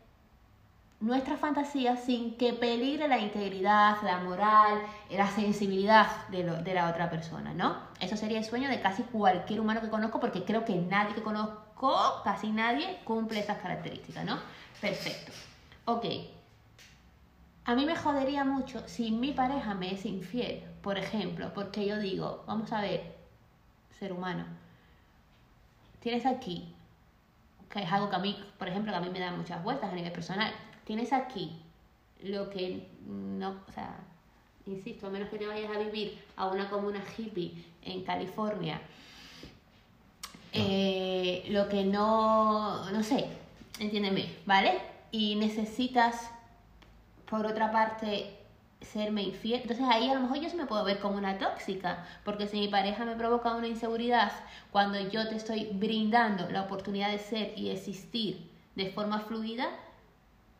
nuestra 1.01 1.37
fantasía 1.37 1.97
sin 1.97 2.37
que 2.37 2.55
peligre 2.55 3.09
la 3.09 3.19
integridad, 3.19 3.97
la 4.03 4.19
moral, 4.19 4.81
la 5.11 5.29
sensibilidad 5.29 6.27
de, 6.29 6.45
de 6.45 6.75
la 6.75 6.89
otra 6.89 7.11
persona, 7.11 7.53
¿no? 7.53 7.77
Eso 8.01 8.17
sería 8.17 8.39
el 8.39 8.45
sueño 8.45 8.71
de 8.71 8.81
casi 8.81 9.03
cualquier 9.03 9.61
humano 9.61 9.83
que 9.83 9.91
conozco 9.91 10.21
porque 10.21 10.45
creo 10.45 10.65
que 10.65 10.77
nadie 10.77 11.15
que 11.15 11.23
conozco, 11.23 12.23
casi 12.25 12.51
nadie, 12.51 13.01
cumple 13.05 13.41
esas 13.41 13.59
características, 13.59 14.25
¿no? 14.25 14.39
Perfecto. 14.81 15.33
Ok. 15.85 16.05
A 17.65 17.75
mí 17.75 17.87
me 17.87 17.97
jodería 17.97 18.45
mucho 18.45 18.87
si 18.87 19.11
mi 19.11 19.33
pareja 19.33 19.75
me 19.75 19.93
es 19.93 20.05
infiel, 20.05 20.63
por 20.83 20.99
ejemplo, 20.99 21.53
porque 21.55 21.87
yo 21.87 21.99
digo, 21.99 22.45
vamos 22.47 22.73
a 22.73 22.83
ver, 22.83 23.15
ser 23.99 24.13
humano, 24.13 24.45
tienes 26.01 26.27
aquí 26.27 26.75
que 27.71 27.83
es 27.83 27.91
algo 27.91 28.09
que 28.09 28.17
a 28.17 28.21
mí, 28.21 28.39
por 28.57 28.69
ejemplo, 28.69 28.93
que 28.93 28.99
a 28.99 29.01
mí 29.01 29.11
me 29.11 29.19
da 29.19 29.33
muchas 29.33 29.63
vueltas 29.65 29.91
a 29.91 29.95
nivel 29.97 30.13
personal. 30.13 30.53
Tienes 30.85 31.13
aquí 31.13 31.61
lo 32.23 32.49
que 32.49 32.87
no, 33.05 33.63
o 33.69 33.73
sea, 33.73 33.99
insisto, 34.67 35.09
a 35.09 35.11
menos 35.11 35.29
que 35.29 35.39
te 35.39 35.47
vayas 35.47 35.75
a 35.75 35.79
vivir 35.79 36.23
a 36.37 36.47
una 36.47 36.71
comuna 36.71 37.03
hippie 37.17 37.65
en 37.83 38.05
California, 38.05 38.81
eh, 40.53 41.45
lo 41.49 41.69
que 41.69 41.85
no, 41.85 42.89
no 42.91 43.03
sé, 43.03 43.27
entiéndeme, 43.81 44.33
¿vale? 44.47 44.81
Y 45.11 45.35
necesitas, 45.35 46.31
por 47.37 47.47
otra 47.47 47.73
parte, 47.73 48.39
serme 48.81 49.23
infiel. 49.23 49.63
Entonces 49.63 49.85
ahí 49.91 50.09
a 50.09 50.15
lo 50.15 50.21
mejor 50.21 50.39
yo 50.39 50.49
sí 50.49 50.57
me 50.57 50.67
puedo 50.67 50.85
ver 50.85 51.01
como 51.01 51.17
una 51.17 51.37
tóxica, 51.39 52.05
porque 52.25 52.47
si 52.47 52.61
mi 52.61 52.69
pareja 52.69 53.05
me 53.05 53.17
provoca 53.17 53.55
una 53.55 53.67
inseguridad 53.67 54.31
cuando 54.71 55.01
yo 55.09 55.29
te 55.29 55.35
estoy 55.37 55.71
brindando 55.73 56.49
la 56.51 56.63
oportunidad 56.63 57.11
de 57.11 57.19
ser 57.19 57.59
y 57.59 57.71
existir 57.71 58.51
de 58.77 58.91
forma 58.91 59.19
fluida, 59.21 59.67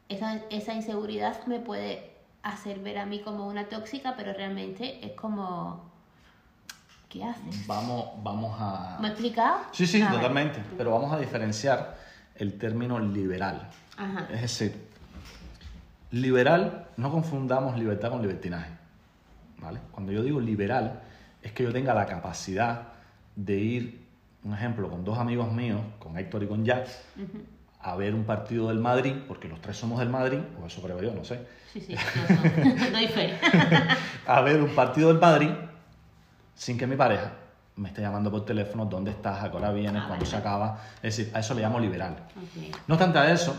esa, 0.09 0.35
esa 0.51 0.75
inseguridad 0.75 1.47
me 1.47 1.61
puede 1.61 2.11
hacer 2.43 2.81
ver 2.81 2.99
a 2.99 3.07
mí 3.07 3.21
como 3.21 3.47
una 3.47 3.69
tóxica, 3.69 4.15
pero 4.17 4.33
realmente 4.33 5.05
es 5.07 5.13
como, 5.13 5.91
¿qué 7.09 7.23
haces? 7.25 7.67
vamos, 7.69 8.09
vamos 8.23 8.57
a... 8.61 8.99
¿Me 9.01 9.09
he 9.09 9.11
explicado? 9.13 9.59
Sí, 9.73 9.87
sí, 9.87 10.01
Ah, 10.03 10.07
vale. 10.07 10.17
totalmente. 10.19 10.61
Pero 10.77 10.91
vamos 10.91 11.13
a 11.13 11.19
diferenciar 11.19 11.97
el 12.35 12.59
término 12.59 12.99
liberal. 12.99 13.69
Ajá. 13.97 14.27
Es 14.33 14.41
decir, 14.43 14.89
liberal, 16.21 16.87
no 16.97 17.11
confundamos 17.11 17.79
libertad 17.79 18.11
con 18.11 18.23
libertinaje. 18.23 18.71
¿vale? 19.59 19.81
Cuando 19.91 20.13
yo 20.13 20.23
digo 20.23 20.41
liberal, 20.41 21.01
es 21.43 21.53
que 21.53 21.63
yo 21.63 21.73
tenga 21.73 21.95
la 21.95 22.07
capacidad 22.07 22.89
de 23.37 23.57
ir, 23.57 24.05
un 24.45 24.55
ejemplo, 24.55 24.89
con 24.89 25.05
dos 25.05 25.19
amigos 25.19 25.53
míos, 25.53 25.81
con 25.99 26.17
Héctor 26.17 26.43
y 26.45 26.47
con 26.47 26.65
Jack, 26.65 26.89
a 27.81 27.97
ver 27.97 28.15
un 28.15 28.25
partido 28.25 28.69
del 28.69 28.79
Madrid, 28.79 29.15
porque 29.27 29.49
los 29.49 29.61
tres 29.61 29.77
somos 29.77 29.99
del 29.99 30.09
Madrid, 30.09 30.39
o 30.63 30.67
eso 30.67 30.81
creo 30.83 31.03
yo, 31.03 31.15
no 31.15 31.25
sé, 31.25 31.47
Sí, 31.73 31.81
sí, 31.81 31.95
no, 31.95 32.65
no. 32.65 32.91
doy 32.93 33.09
fe. 33.09 33.37
a 34.27 34.41
ver 34.43 34.63
un 34.63 34.71
partido 34.77 35.09
del 35.09 35.19
Madrid 35.19 35.51
sin 36.55 36.79
que 36.79 36.87
mi 36.87 36.95
pareja 36.95 37.33
me 37.75 37.89
esté 37.89 38.01
llamando 38.01 38.31
por 38.31 38.45
teléfono, 38.45 38.85
¿dónde 38.87 39.11
estás? 39.11 39.43
¿A 39.43 39.51
qué 39.51 39.57
hora 39.57 39.73
vienes? 39.73 40.03
Ah, 40.05 40.07
¿Cuándo 40.07 40.25
se 40.25 40.37
acaba? 40.37 40.79
Es 41.03 41.17
decir, 41.17 41.35
a 41.35 41.41
eso 41.41 41.53
le 41.55 41.63
llamo 41.63 41.81
liberal. 41.81 42.17
No 42.87 42.95
obstante 42.95 43.19
a 43.19 43.33
eso, 43.33 43.57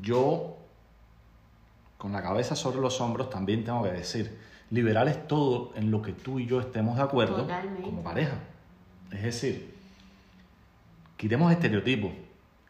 yo, 0.00 0.56
con 2.00 2.12
la 2.12 2.22
cabeza 2.22 2.56
sobre 2.56 2.80
los 2.80 2.98
hombros, 3.02 3.28
también 3.28 3.62
tengo 3.62 3.82
que 3.82 3.90
decir, 3.92 4.38
liberal 4.70 5.06
es 5.08 5.28
todo 5.28 5.70
en 5.76 5.90
lo 5.90 6.00
que 6.00 6.12
tú 6.12 6.38
y 6.38 6.46
yo 6.46 6.58
estemos 6.58 6.96
de 6.96 7.02
acuerdo 7.02 7.36
Totalmente. 7.42 7.82
como 7.82 8.02
pareja. 8.02 8.38
Es 9.12 9.22
decir, 9.22 9.74
quitemos 11.18 11.52
estereotipos, 11.52 12.10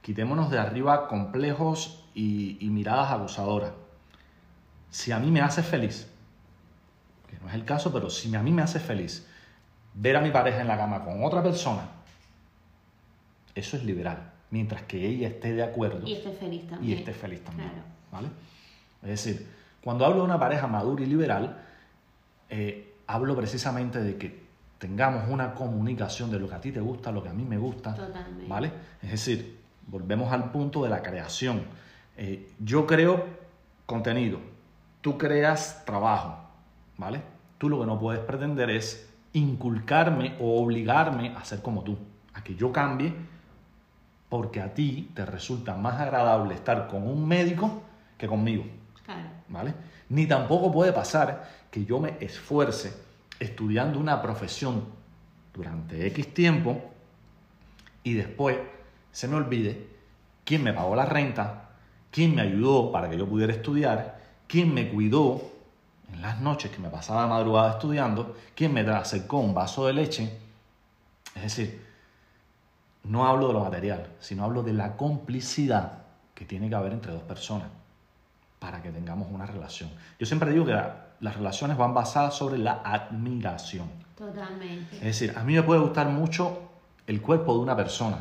quitémonos 0.03 0.51
de 0.51 0.59
arriba 0.59 1.07
complejos 1.07 2.05
y, 2.13 2.59
y 2.61 2.71
miradas 2.71 3.13
abusadoras. 3.13 3.71
Si 4.91 5.13
a 5.13 5.21
mí 5.21 5.31
me 5.31 5.41
hace 5.43 5.63
feliz, 5.63 6.09
que 7.29 7.39
no 7.39 7.49
es 7.49 7.55
el 7.55 7.65
caso, 7.65 7.93
pero 7.93 8.11
si 8.11 8.35
a 8.35 8.43
mí 8.43 8.51
me 8.51 8.63
hace 8.63 8.81
feliz 8.81 9.29
ver 9.95 10.17
a 10.17 10.21
mi 10.21 10.33
pareja 10.33 10.61
en 10.61 10.67
la 10.67 10.77
cama 10.77 11.05
con 11.05 11.23
otra 11.23 11.41
persona, 11.41 11.89
eso 13.55 13.77
es 13.77 13.85
liberal, 13.85 14.33
mientras 14.51 14.83
que 14.83 15.07
ella 15.07 15.29
esté 15.29 15.53
de 15.53 15.63
acuerdo 15.63 16.05
Y 16.05 16.15
estoy 16.15 16.33
feliz 16.35 16.63
y 16.65 16.67
también. 16.67 16.99
esté 16.99 17.13
feliz 17.13 17.45
también. 17.45 17.69
Claro. 17.69 17.85
¿vale? 18.11 18.29
Es 19.03 19.09
decir, 19.09 19.47
cuando 19.83 20.05
hablo 20.05 20.19
de 20.19 20.25
una 20.25 20.39
pareja 20.39 20.67
madura 20.67 21.03
y 21.03 21.07
liberal, 21.07 21.63
eh, 22.49 22.95
hablo 23.07 23.35
precisamente 23.37 24.03
de 24.03 24.17
que 24.17 24.45
tengamos 24.79 25.29
una 25.29 25.55
comunicación 25.55 26.31
de 26.31 26.39
lo 26.39 26.49
que 26.49 26.55
a 26.55 26.61
ti 26.61 26.73
te 26.73 26.81
gusta, 26.81 27.13
lo 27.13 27.23
que 27.23 27.29
a 27.29 27.33
mí 27.33 27.45
me 27.45 27.59
gusta, 27.59 27.95
Totalmente. 27.95 28.47
¿vale? 28.47 28.73
Es 29.03 29.11
decir, 29.11 29.59
volvemos 29.87 30.33
al 30.33 30.51
punto 30.51 30.83
de 30.83 30.91
la 30.91 31.03
creación. 31.03 31.63
Eh, 32.17 32.51
yo 32.59 32.87
creo 32.87 33.27
contenido, 33.87 34.39
tú 35.01 35.19
creas 35.19 35.85
trabajo, 35.85 36.39
¿vale? 36.97 37.23
Tú 37.59 37.69
lo 37.69 37.81
que 37.81 37.87
no 37.87 37.99
puedes 37.99 38.21
pretender 38.21 38.71
es 38.71 39.11
inculcarme 39.33 40.37
o 40.41 40.63
obligarme 40.63 41.35
a 41.37 41.45
ser 41.45 41.61
como 41.61 41.83
tú, 41.83 41.99
a 42.35 42.43
que 42.43 42.55
yo 42.55 42.73
cambie 42.73 43.15
porque 44.31 44.63
a 44.63 44.73
ti 44.73 45.11
te 45.13 45.27
resulta 45.27 45.75
más 45.75 46.01
agradable 46.01 46.55
estar 46.55 46.87
con 46.87 47.07
un 47.07 47.27
médico 47.27 47.83
que 48.17 48.29
conmigo. 48.29 48.65
Ni 50.09 50.27
tampoco 50.27 50.71
puede 50.71 50.93
pasar 50.93 51.49
que 51.71 51.85
yo 51.85 51.99
me 52.01 52.17
esfuerce 52.21 52.93
estudiando 53.39 53.99
una 53.99 54.21
profesión 54.21 54.85
durante 55.53 56.07
X 56.09 56.35
tiempo 56.35 56.91
y 58.03 58.15
después 58.15 58.59
se 59.13 59.29
me 59.29 59.37
olvide 59.37 59.89
quién 60.45 60.63
me 60.63 60.73
pagó 60.73 60.95
la 60.95 61.07
renta, 61.07 61.71
quién 62.11 62.35
me 62.35 62.43
ayudó 62.43 62.93
para 62.93 63.09
que 63.11 63.19
yo 63.19 63.29
pudiera 63.29 63.53
estudiar, 63.53 64.21
quién 64.47 64.73
me 64.73 64.89
cuidó 64.89 65.43
en 66.13 66.23
las 66.23 66.41
noches 66.41 66.71
que 66.71 66.79
me 66.79 66.89
pasaba 66.89 67.23
de 67.23 67.29
madrugada 67.29 67.73
estudiando, 67.73 68.37
quién 68.55 68.73
me 68.73 68.81
acercó 68.81 69.39
un 69.39 69.55
vaso 69.55 69.87
de 69.87 69.93
leche. 69.93 70.39
Es 71.35 71.43
decir, 71.43 71.85
no 73.05 73.27
hablo 73.27 73.49
de 73.49 73.53
lo 73.55 73.61
material, 73.61 74.09
sino 74.21 74.45
hablo 74.45 74.63
de 74.63 74.73
la 74.73 74.97
complicidad 74.97 76.03
que 76.35 76.45
tiene 76.45 76.69
que 76.69 76.75
haber 76.75 76.93
entre 76.93 77.13
dos 77.13 77.23
personas 77.23 77.80
para 78.61 78.81
que 78.83 78.91
tengamos 78.93 79.27
una 79.33 79.47
relación. 79.47 79.91
Yo 80.19 80.27
siempre 80.27 80.53
digo 80.53 80.65
que 80.67 80.73
la- 80.73 81.07
las 81.19 81.35
relaciones 81.37 81.77
van 81.77 81.93
basadas 81.93 82.35
sobre 82.37 82.59
la 82.59 82.83
admiración. 82.85 83.89
Totalmente. 84.17 84.97
Es 84.97 85.03
decir, 85.03 85.35
a 85.37 85.43
mí 85.43 85.55
me 85.55 85.63
puede 85.65 85.81
gustar 85.81 86.09
mucho 86.09 86.71
el 87.07 87.21
cuerpo 87.21 87.55
de 87.55 87.61
una 87.61 87.75
persona 87.75 88.19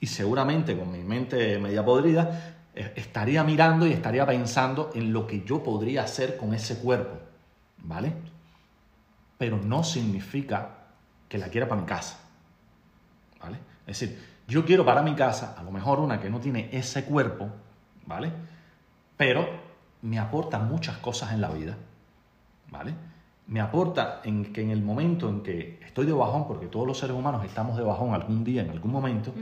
y 0.00 0.06
seguramente 0.06 0.78
con 0.78 0.90
mi 0.90 1.02
mente 1.04 1.58
media 1.58 1.84
podrida 1.84 2.54
eh, 2.74 2.92
estaría 2.96 3.44
mirando 3.44 3.86
y 3.86 3.92
estaría 3.92 4.24
pensando 4.24 4.90
en 4.94 5.12
lo 5.12 5.26
que 5.26 5.44
yo 5.44 5.62
podría 5.62 6.04
hacer 6.04 6.36
con 6.38 6.54
ese 6.54 6.78
cuerpo, 6.78 7.18
¿vale? 7.78 8.12
Pero 9.36 9.58
no 9.58 9.84
significa 9.84 10.70
que 11.28 11.38
la 11.38 11.48
quiera 11.48 11.68
para 11.68 11.80
mi 11.80 11.86
casa, 11.86 12.18
¿vale? 13.40 13.58
Es 13.86 13.98
decir, 14.00 14.18
yo 14.48 14.64
quiero 14.64 14.84
para 14.84 15.02
mi 15.02 15.14
casa, 15.14 15.54
a 15.58 15.62
lo 15.62 15.70
mejor 15.70 15.98
una 16.00 16.20
que 16.20 16.30
no 16.30 16.38
tiene 16.40 16.68
ese 16.72 17.04
cuerpo, 17.04 17.48
¿vale? 18.06 18.32
Pero 19.16 19.46
me 20.02 20.18
aporta 20.18 20.58
muchas 20.58 20.98
cosas 20.98 21.32
en 21.32 21.40
la 21.40 21.48
vida, 21.48 21.76
¿vale? 22.70 22.94
Me 23.46 23.60
aporta 23.60 24.20
en 24.24 24.52
que 24.52 24.62
en 24.62 24.70
el 24.70 24.82
momento 24.82 25.28
en 25.28 25.42
que 25.42 25.80
estoy 25.84 26.06
de 26.06 26.12
bajón, 26.12 26.46
porque 26.46 26.66
todos 26.66 26.86
los 26.86 26.98
seres 26.98 27.16
humanos 27.16 27.44
estamos 27.44 27.76
de 27.76 27.82
bajón 27.82 28.14
algún 28.14 28.44
día, 28.44 28.62
en 28.62 28.70
algún 28.70 28.92
momento, 28.92 29.32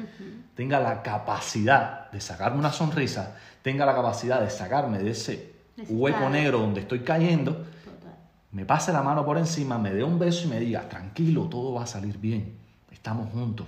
tenga 0.54 0.80
la 0.80 1.02
capacidad 1.02 2.10
de 2.10 2.20
sacarme 2.20 2.58
una 2.58 2.72
sonrisa, 2.72 3.36
tenga 3.62 3.86
la 3.86 3.94
capacidad 3.94 4.40
de 4.40 4.50
sacarme 4.50 4.98
de 4.98 5.10
ese 5.10 5.54
hueco 5.88 6.28
negro 6.28 6.58
donde 6.58 6.80
estoy 6.80 7.00
cayendo, 7.00 7.52
Total. 7.52 8.16
me 8.52 8.64
pase 8.64 8.92
la 8.92 9.02
mano 9.02 9.24
por 9.24 9.38
encima, 9.38 9.78
me 9.78 9.92
dé 9.92 10.02
un 10.02 10.18
beso 10.18 10.46
y 10.46 10.50
me 10.50 10.60
diga, 10.60 10.88
tranquilo, 10.88 11.44
todo 11.44 11.74
va 11.74 11.84
a 11.84 11.86
salir 11.86 12.18
bien, 12.18 12.58
estamos 12.90 13.30
juntos. 13.32 13.66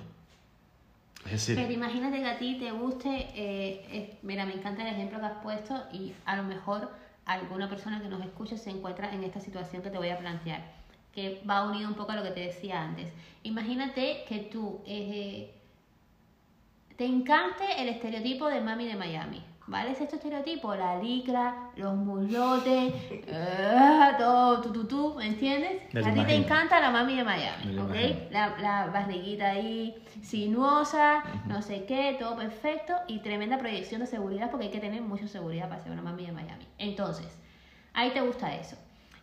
Pero 1.25 1.73
imagínate 1.73 2.19
que 2.19 2.26
a 2.26 2.38
ti 2.38 2.59
te 2.59 2.71
guste, 2.73 3.29
eh, 3.35 4.19
mira, 4.23 4.45
me 4.45 4.55
encanta 4.55 4.83
el 4.83 4.95
ejemplo 4.95 5.21
que 5.21 5.26
has 5.26 5.43
puesto 5.43 5.83
y 5.93 6.12
a 6.25 6.37
lo 6.37 6.43
mejor 6.43 6.91
alguna 7.25 7.69
persona 7.69 8.02
que 8.02 8.09
nos 8.09 8.25
escuche 8.25 8.59
se 8.59 8.71
encuentra 8.71 9.12
en 9.12 9.23
esta 9.23 9.41
situación 9.41 9.83
que 9.83 9.91
te 9.91 9.99
voy 9.99 10.09
a 10.09 10.19
plantear, 10.19 10.62
que 11.14 11.41
va 11.49 11.69
unido 11.69 11.88
un 11.88 11.95
poco 11.95 12.12
a 12.12 12.17
lo 12.17 12.23
que 12.23 12.31
te 12.31 12.41
decía 12.41 12.83
antes. 12.83 13.12
Imagínate 13.45 14.25
que 14.29 14.38
tú 14.38 14.81
eh, 14.87 15.55
te 16.97 17.07
encante 17.07 17.64
el 17.79 17.88
estereotipo 17.88 18.49
de 18.49 18.61
mami 18.61 18.87
de 18.87 18.97
Miami, 18.97 19.43
¿Vale? 19.66 19.92
Es 19.92 20.00
este 20.00 20.16
estereotipo, 20.16 20.75
la 20.75 20.97
licra, 20.97 21.71
los 21.76 21.95
muslotes, 21.95 22.92
eh, 23.11 24.12
todo 24.19 24.61
tu, 24.61 24.73
tu, 24.73 24.85
tu, 24.87 25.14
¿me 25.14 25.26
entiendes? 25.26 25.83
Me 25.92 26.00
a 26.00 26.12
ti 26.12 26.25
te 26.25 26.35
encanta 26.35 26.81
la 26.81 26.90
mami 26.90 27.16
de 27.16 27.25
Miami, 27.25 27.78
¿ok? 27.78 27.95
imagino. 27.95 28.21
La, 28.31 28.59
la 28.59 28.87
barriguita 28.87 29.50
ahí 29.50 30.02
sinuosa, 30.23 31.23
no 31.47 31.62
sé 31.62 31.85
qué, 31.85 32.16
todo 32.19 32.37
perfecto 32.37 32.95
y 33.07 33.21
tremenda 33.21 33.59
proyección 33.59 34.00
de 34.00 34.07
seguridad 34.07 34.50
porque 34.50 34.66
hay 34.66 34.73
que 34.73 34.81
tener 34.81 35.00
mucha 35.02 35.28
seguridad 35.28 35.69
para 35.69 35.81
ser 35.81 35.92
una 35.92 36.02
mami 36.02 36.26
de 36.26 36.33
Miami. 36.33 36.66
Entonces, 36.78 37.38
ahí 37.95 38.11
te 38.11 38.21
gusta 38.21 38.54
eso. 38.54 38.76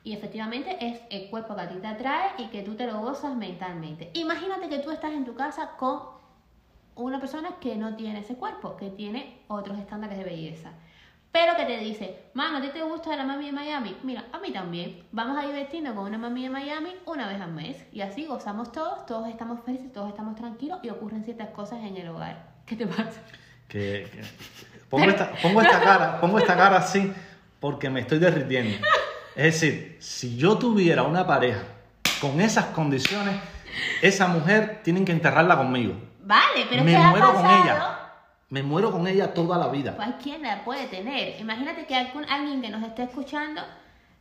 Y 0.04 0.14
efectivamente 0.14 0.78
es 0.80 1.02
el 1.10 1.30
cuerpo 1.30 1.56
que 1.56 1.62
a 1.62 1.70
ti 1.70 1.76
te 1.76 1.88
atrae 1.88 2.32
y 2.38 2.46
que 2.46 2.62
tú 2.62 2.76
te 2.76 2.88
lo 2.88 3.02
gozas 3.02 3.36
mentalmente. 3.36 4.10
Imagínate 4.14 4.70
que 4.70 4.80
tú 4.80 4.92
estás 4.92 5.12
en 5.12 5.26
tu 5.26 5.36
casa 5.36 5.72
con 5.78 6.19
una 7.04 7.20
persona 7.20 7.56
que 7.60 7.76
no 7.76 7.96
tiene 7.96 8.20
ese 8.20 8.36
cuerpo, 8.36 8.76
que 8.78 8.90
tiene 8.90 9.42
otros 9.48 9.78
estándares 9.80 10.18
de 10.18 10.24
belleza. 10.24 10.72
Pero 11.32 11.56
que 11.56 11.66
te 11.66 11.78
dice, 11.78 12.18
mano, 12.34 12.58
¿a 12.58 12.62
ti 12.62 12.70
te 12.70 12.82
gusta 12.82 13.16
la 13.16 13.24
mami 13.24 13.46
de 13.48 13.52
Miami? 13.52 13.96
Mira, 14.04 14.26
a 14.32 14.40
mí 14.40 14.52
también. 14.52 15.04
Vamos 15.12 15.38
a 15.38 15.46
divertirnos 15.46 15.94
con 15.94 16.06
una 16.06 16.18
mami 16.18 16.44
de 16.44 16.50
Miami 16.50 16.90
una 17.06 17.28
vez 17.28 17.40
al 17.40 17.52
mes. 17.52 17.78
Y 17.92 18.02
así 18.02 18.26
gozamos 18.26 18.72
todos, 18.72 19.06
todos 19.06 19.28
estamos 19.28 19.60
felices, 19.64 19.92
todos 19.94 20.10
estamos 20.10 20.36
tranquilos 20.36 20.80
y 20.82 20.90
ocurren 20.90 21.24
ciertas 21.24 21.50
cosas 21.50 21.80
en 21.84 21.96
el 21.98 22.08
hogar. 22.10 22.48
¿Qué 22.66 22.76
te 22.76 22.88
pasa? 22.88 23.22
Que, 23.68 24.08
que- 24.12 24.22
pongo, 24.90 25.06
esta, 25.08 25.32
pongo 25.42 25.62
esta 25.62 25.80
cara, 25.80 26.20
pongo 26.20 26.40
esta 26.40 26.56
cara 26.58 26.78
así 26.78 27.14
porque 27.60 27.92
me 27.92 28.00
estoy 28.00 28.18
derritiendo. 28.18 28.78
Es 29.36 29.62
decir, 29.62 29.98
si 30.00 30.36
yo 30.36 30.58
tuviera 30.58 31.04
una 31.04 31.28
pareja 31.28 31.62
con 32.20 32.42
esas 32.42 32.66
condiciones, 32.66 33.36
esa 34.02 34.28
mujer 34.28 34.82
tienen 34.84 35.06
que 35.06 35.12
enterrarla 35.12 35.56
conmigo. 35.58 35.94
Vale, 36.22 36.66
pero 36.70 36.84
me 36.84 36.92
es 36.94 36.98
que 36.98 37.04
ha 37.04 37.10
muero 37.12 37.34
con 37.34 37.42
pasado. 37.44 37.64
ella. 37.64 38.00
Me 38.50 38.64
muero 38.64 38.92
con 38.92 39.08
ella 39.08 39.34
toda 39.34 39.58
la 39.58 39.68
vida. 39.68 39.96
Cualquiera 39.96 40.56
la 40.58 40.64
puede 40.64 40.88
tener. 40.88 41.40
Imagínate 41.40 41.86
que 41.86 41.96
algún, 41.96 42.26
alguien 42.26 42.62
que 42.62 42.70
nos 42.70 42.82
esté 42.84 43.04
escuchando 43.04 43.62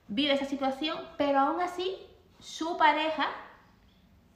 vive 0.06 0.32
esa 0.34 0.44
situación, 0.44 0.98
pero 1.16 1.38
aún 1.40 1.60
así 1.62 1.96
su 2.38 2.76
pareja, 2.76 3.26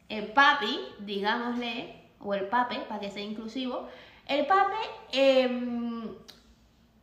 el 0.08 0.32
papi, 0.32 0.78
digámosle, 1.00 2.00
o 2.20 2.34
el 2.34 2.46
pape, 2.48 2.76
para 2.88 3.00
que 3.00 3.10
sea 3.10 3.22
inclusivo, 3.22 3.88
el 4.26 4.46
pape 4.46 4.76
em, 5.12 6.08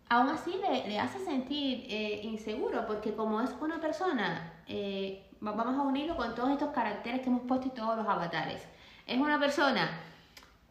aún 0.10 0.30
así 0.30 0.54
le, 0.62 0.88
le 0.88 1.00
hace 1.00 1.20
sentir 1.20 1.86
eh, 1.90 2.22
inseguro, 2.24 2.86
porque 2.88 3.14
como 3.16 3.42
es 3.42 3.52
una 3.62 3.80
persona, 3.80 4.54
eh, 4.68 5.30
va- 5.46 5.52
vamos 5.52 5.78
a 5.78 5.82
unirlo 5.82 6.16
con 6.18 6.34
todos 6.36 6.50
estos 6.52 6.70
caracteres 6.72 7.22
que 7.22 7.28
hemos 7.28 7.44
puesto 7.48 7.68
y 7.68 7.72
todos 7.72 7.98
los 7.98 8.08
avatares. 8.08 8.68
Es 9.06 9.20
una 9.20 9.40
persona 9.40 9.90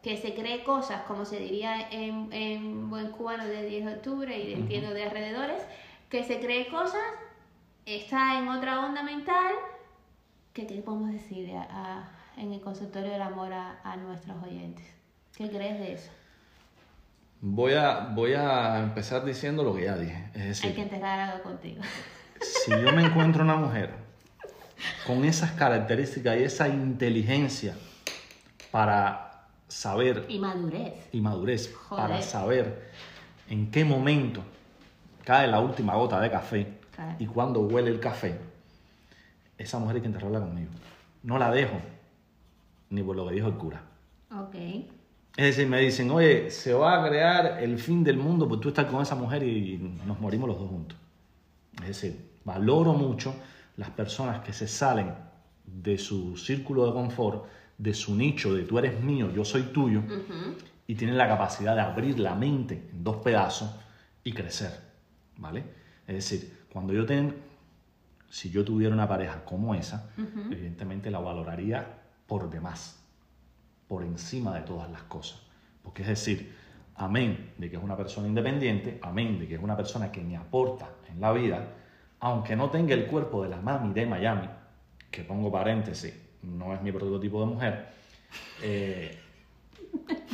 que 0.01 0.15
se 0.17 0.33
cree 0.33 0.63
cosas, 0.63 1.01
como 1.03 1.25
se 1.25 1.39
diría 1.39 1.89
en, 1.91 2.31
en 2.31 2.89
buen 2.89 3.11
cubano 3.11 3.45
de 3.45 3.65
10 3.65 3.85
de 3.85 3.93
octubre 3.95 4.37
y 4.37 4.47
de 4.47 4.53
entiendo 4.53 4.93
de 4.93 5.03
alrededores, 5.03 5.61
que 6.09 6.23
se 6.23 6.39
cree 6.39 6.67
cosas, 6.69 7.01
está 7.85 8.39
en 8.39 8.47
otra 8.47 8.79
onda 8.85 9.03
mental, 9.03 9.53
que 10.53 10.65
¿qué 10.65 10.81
podemos 10.81 11.11
decirle 11.11 11.57
a- 11.57 11.67
a- 11.69 12.09
en 12.37 12.53
el 12.53 12.61
consultorio 12.61 13.11
del 13.11 13.21
amor 13.21 13.51
a, 13.51 13.79
a 13.83 13.97
nuestros 13.97 14.41
oyentes? 14.43 14.85
¿Qué 15.35 15.49
crees 15.49 15.79
de 15.79 15.93
eso? 15.93 16.11
Voy 17.41 17.73
a, 17.73 17.99
voy 18.13 18.33
a 18.33 18.79
empezar 18.79 19.23
diciendo 19.25 19.63
lo 19.63 19.73
que 19.75 19.83
ya 19.85 19.95
dije. 19.97 20.29
Es 20.33 20.41
Hay 20.41 20.47
decir, 20.47 20.75
que 20.75 20.81
enterrar 20.83 21.19
algo 21.19 21.43
contigo. 21.43 21.81
si 22.41 22.71
yo 22.71 22.91
me 22.93 23.03
encuentro 23.05 23.43
una 23.43 23.55
mujer 23.55 23.91
con 25.05 25.23
esas 25.25 25.51
características 25.51 26.37
y 26.37 26.43
esa 26.43 26.67
inteligencia 26.69 27.75
para 28.71 29.28
saber 29.69 30.25
Y 30.27 30.37
madurez. 30.39 31.07
y 31.13 31.21
madurez 31.21 31.73
Joder. 31.73 32.03
para 32.07 32.21
saber 32.21 32.89
en 33.49 33.71
qué 33.71 33.85
momento 33.85 34.41
cae 35.23 35.47
la 35.47 35.61
última 35.61 35.95
gota 35.95 36.19
de 36.19 36.29
café 36.29 36.77
y 37.17 37.25
cuando 37.27 37.61
huele 37.61 37.89
el 37.91 37.99
café, 38.01 38.37
esa 39.57 39.79
mujer 39.79 39.95
hay 39.95 40.01
que 40.01 40.07
enterrarla 40.07 40.41
conmigo. 40.41 40.69
No 41.23 41.37
la 41.37 41.49
dejo, 41.51 41.79
ni 42.89 43.01
por 43.03 43.15
lo 43.15 43.25
que 43.27 43.35
dijo 43.35 43.47
el 43.47 43.53
cura. 43.53 43.81
Ok. 44.37 44.55
Es 45.37 45.45
decir, 45.55 45.67
me 45.67 45.79
dicen, 45.79 46.11
oye, 46.11 46.51
se 46.51 46.73
va 46.73 47.01
a 47.01 47.07
crear 47.07 47.63
el 47.63 47.77
fin 47.79 48.03
del 48.03 48.17
mundo 48.17 48.49
por 48.49 48.59
tú 48.59 48.69
estar 48.69 48.87
con 48.87 49.01
esa 49.01 49.15
mujer 49.15 49.43
y 49.43 49.77
nos 50.05 50.19
morimos 50.19 50.49
los 50.49 50.59
dos 50.59 50.69
juntos. 50.69 50.97
Es 51.81 51.87
decir, 51.87 52.31
valoro 52.43 52.91
mucho 52.93 53.33
las 53.77 53.89
personas 53.91 54.41
que 54.41 54.51
se 54.51 54.67
salen 54.67 55.13
de 55.65 55.97
su 55.97 56.35
círculo 56.35 56.85
de 56.87 56.91
confort, 56.93 57.45
de 57.79 57.93
su 57.93 58.13
nicho, 58.13 58.53
de 58.53 58.63
tú 58.63 58.77
eres 58.77 59.01
mío, 59.01 59.31
yo 59.33 59.43
soy 59.43 59.63
tuyo, 59.63 60.03
y 60.85 60.95
tienen 60.95 61.17
la 61.17 61.27
capacidad 61.27 61.75
de 61.75 61.81
abrir 61.81 62.19
la 62.19 62.35
mente 62.35 62.89
en 62.91 63.03
dos 63.03 63.17
pedazos 63.17 63.73
y 64.23 64.33
crecer, 64.33 64.71
¿vale? 65.37 65.63
Es 66.05 66.15
decir, 66.15 66.65
cuando 66.71 66.93
yo 66.93 67.05
ten, 67.05 67.33
si 68.29 68.51
yo 68.51 68.65
tuviera 68.65 68.93
una 68.93 69.07
pareja 69.07 69.45
como 69.45 69.73
esa, 69.73 70.11
evidentemente 70.17 71.09
la 71.09 71.19
valoraría 71.19 71.87
por 72.27 72.49
demás, 72.49 73.01
por 73.87 74.03
encima 74.03 74.53
de 74.53 74.61
todas 74.61 74.91
las 74.91 75.03
cosas. 75.03 75.41
Porque 75.81 76.01
es 76.01 76.09
decir, 76.09 76.53
amén 76.95 77.53
de 77.57 77.69
que 77.69 77.77
es 77.77 77.81
una 77.81 77.95
persona 77.95 78.27
independiente, 78.27 78.99
amén 79.01 79.39
de 79.39 79.47
que 79.47 79.55
es 79.55 79.63
una 79.63 79.77
persona 79.77 80.11
que 80.11 80.21
me 80.21 80.35
aporta 80.35 80.89
en 81.09 81.21
la 81.21 81.31
vida, 81.31 81.75
aunque 82.19 82.57
no 82.57 82.69
tenga 82.69 82.93
el 82.93 83.07
cuerpo 83.07 83.41
de 83.41 83.49
la 83.49 83.61
mami 83.61 83.93
de 83.93 84.05
Miami, 84.05 84.49
que 85.09 85.23
pongo 85.23 85.49
paréntesis, 85.49 86.13
no 86.43 86.73
es 86.73 86.81
mi 86.81 86.91
prototipo 86.91 87.39
de 87.41 87.45
mujer, 87.45 87.89
eh, 88.61 89.19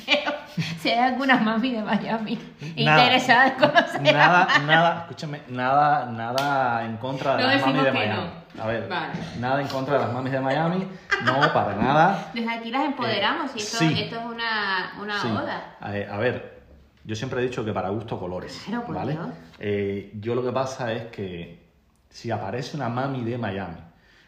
Si 0.80 0.90
hay 0.90 1.00
alguna 1.00 1.36
mami 1.38 1.72
de 1.72 1.82
Miami 1.82 2.38
Nada. 2.78 3.04
interesada 3.04 3.48
en 3.48 3.54
conocer. 3.56 4.02
Nada, 4.02 4.48
nada, 4.66 5.00
escúchame, 5.02 5.42
nada, 5.50 6.06
nada 6.12 6.86
en 6.86 6.98
contra 6.98 7.36
de 7.36 7.44
No 7.44 7.50
las 7.50 7.62
mamis 7.66 7.84
de 7.84 7.92
Miami. 7.92 8.30
A 8.62 8.68
ver, 8.68 8.88
Vale. 8.88 9.14
nada 9.40 9.62
en 9.62 9.68
contra 9.68 9.96
de 9.96 10.00
las 10.06 10.14
mamis 10.14 10.32
de 10.32 10.40
Miami, 10.40 10.88
no, 11.26 11.54
para 11.54 11.76
nada. 11.76 12.32
Desde 12.34 12.50
aquí 12.54 12.72
las 12.72 12.86
empoderamos 12.86 13.52
y 13.56 13.60
esto, 13.60 13.84
Eh, 13.84 13.88
sí. 13.90 14.02
esto 14.04 14.16
es 14.20 14.26
una, 14.26 14.94
una 15.02 15.20
Sí. 15.22 15.28
oda. 15.28 15.76
A, 15.82 15.88
a 15.88 16.18
ver, 16.20 16.62
yo 17.04 17.16
siempre 17.16 17.42
he 17.42 17.44
dicho 17.44 17.66
que 17.66 17.74
para 17.74 17.90
gusto 17.90 18.18
colores, 18.18 18.62
Claro, 18.66 18.86
por 18.86 18.96
¿vale? 18.96 19.12
Dios. 19.14 19.28
Eh, 19.60 20.12
yo 20.22 20.36
lo 20.36 20.44
que 20.44 20.52
pasa 20.54 20.94
es 20.94 21.08
que 21.08 21.66
si 22.10 22.32
aparece 22.32 22.78
una 22.78 22.88
mami 22.88 23.24
de 23.26 23.38
Miami 23.38 23.80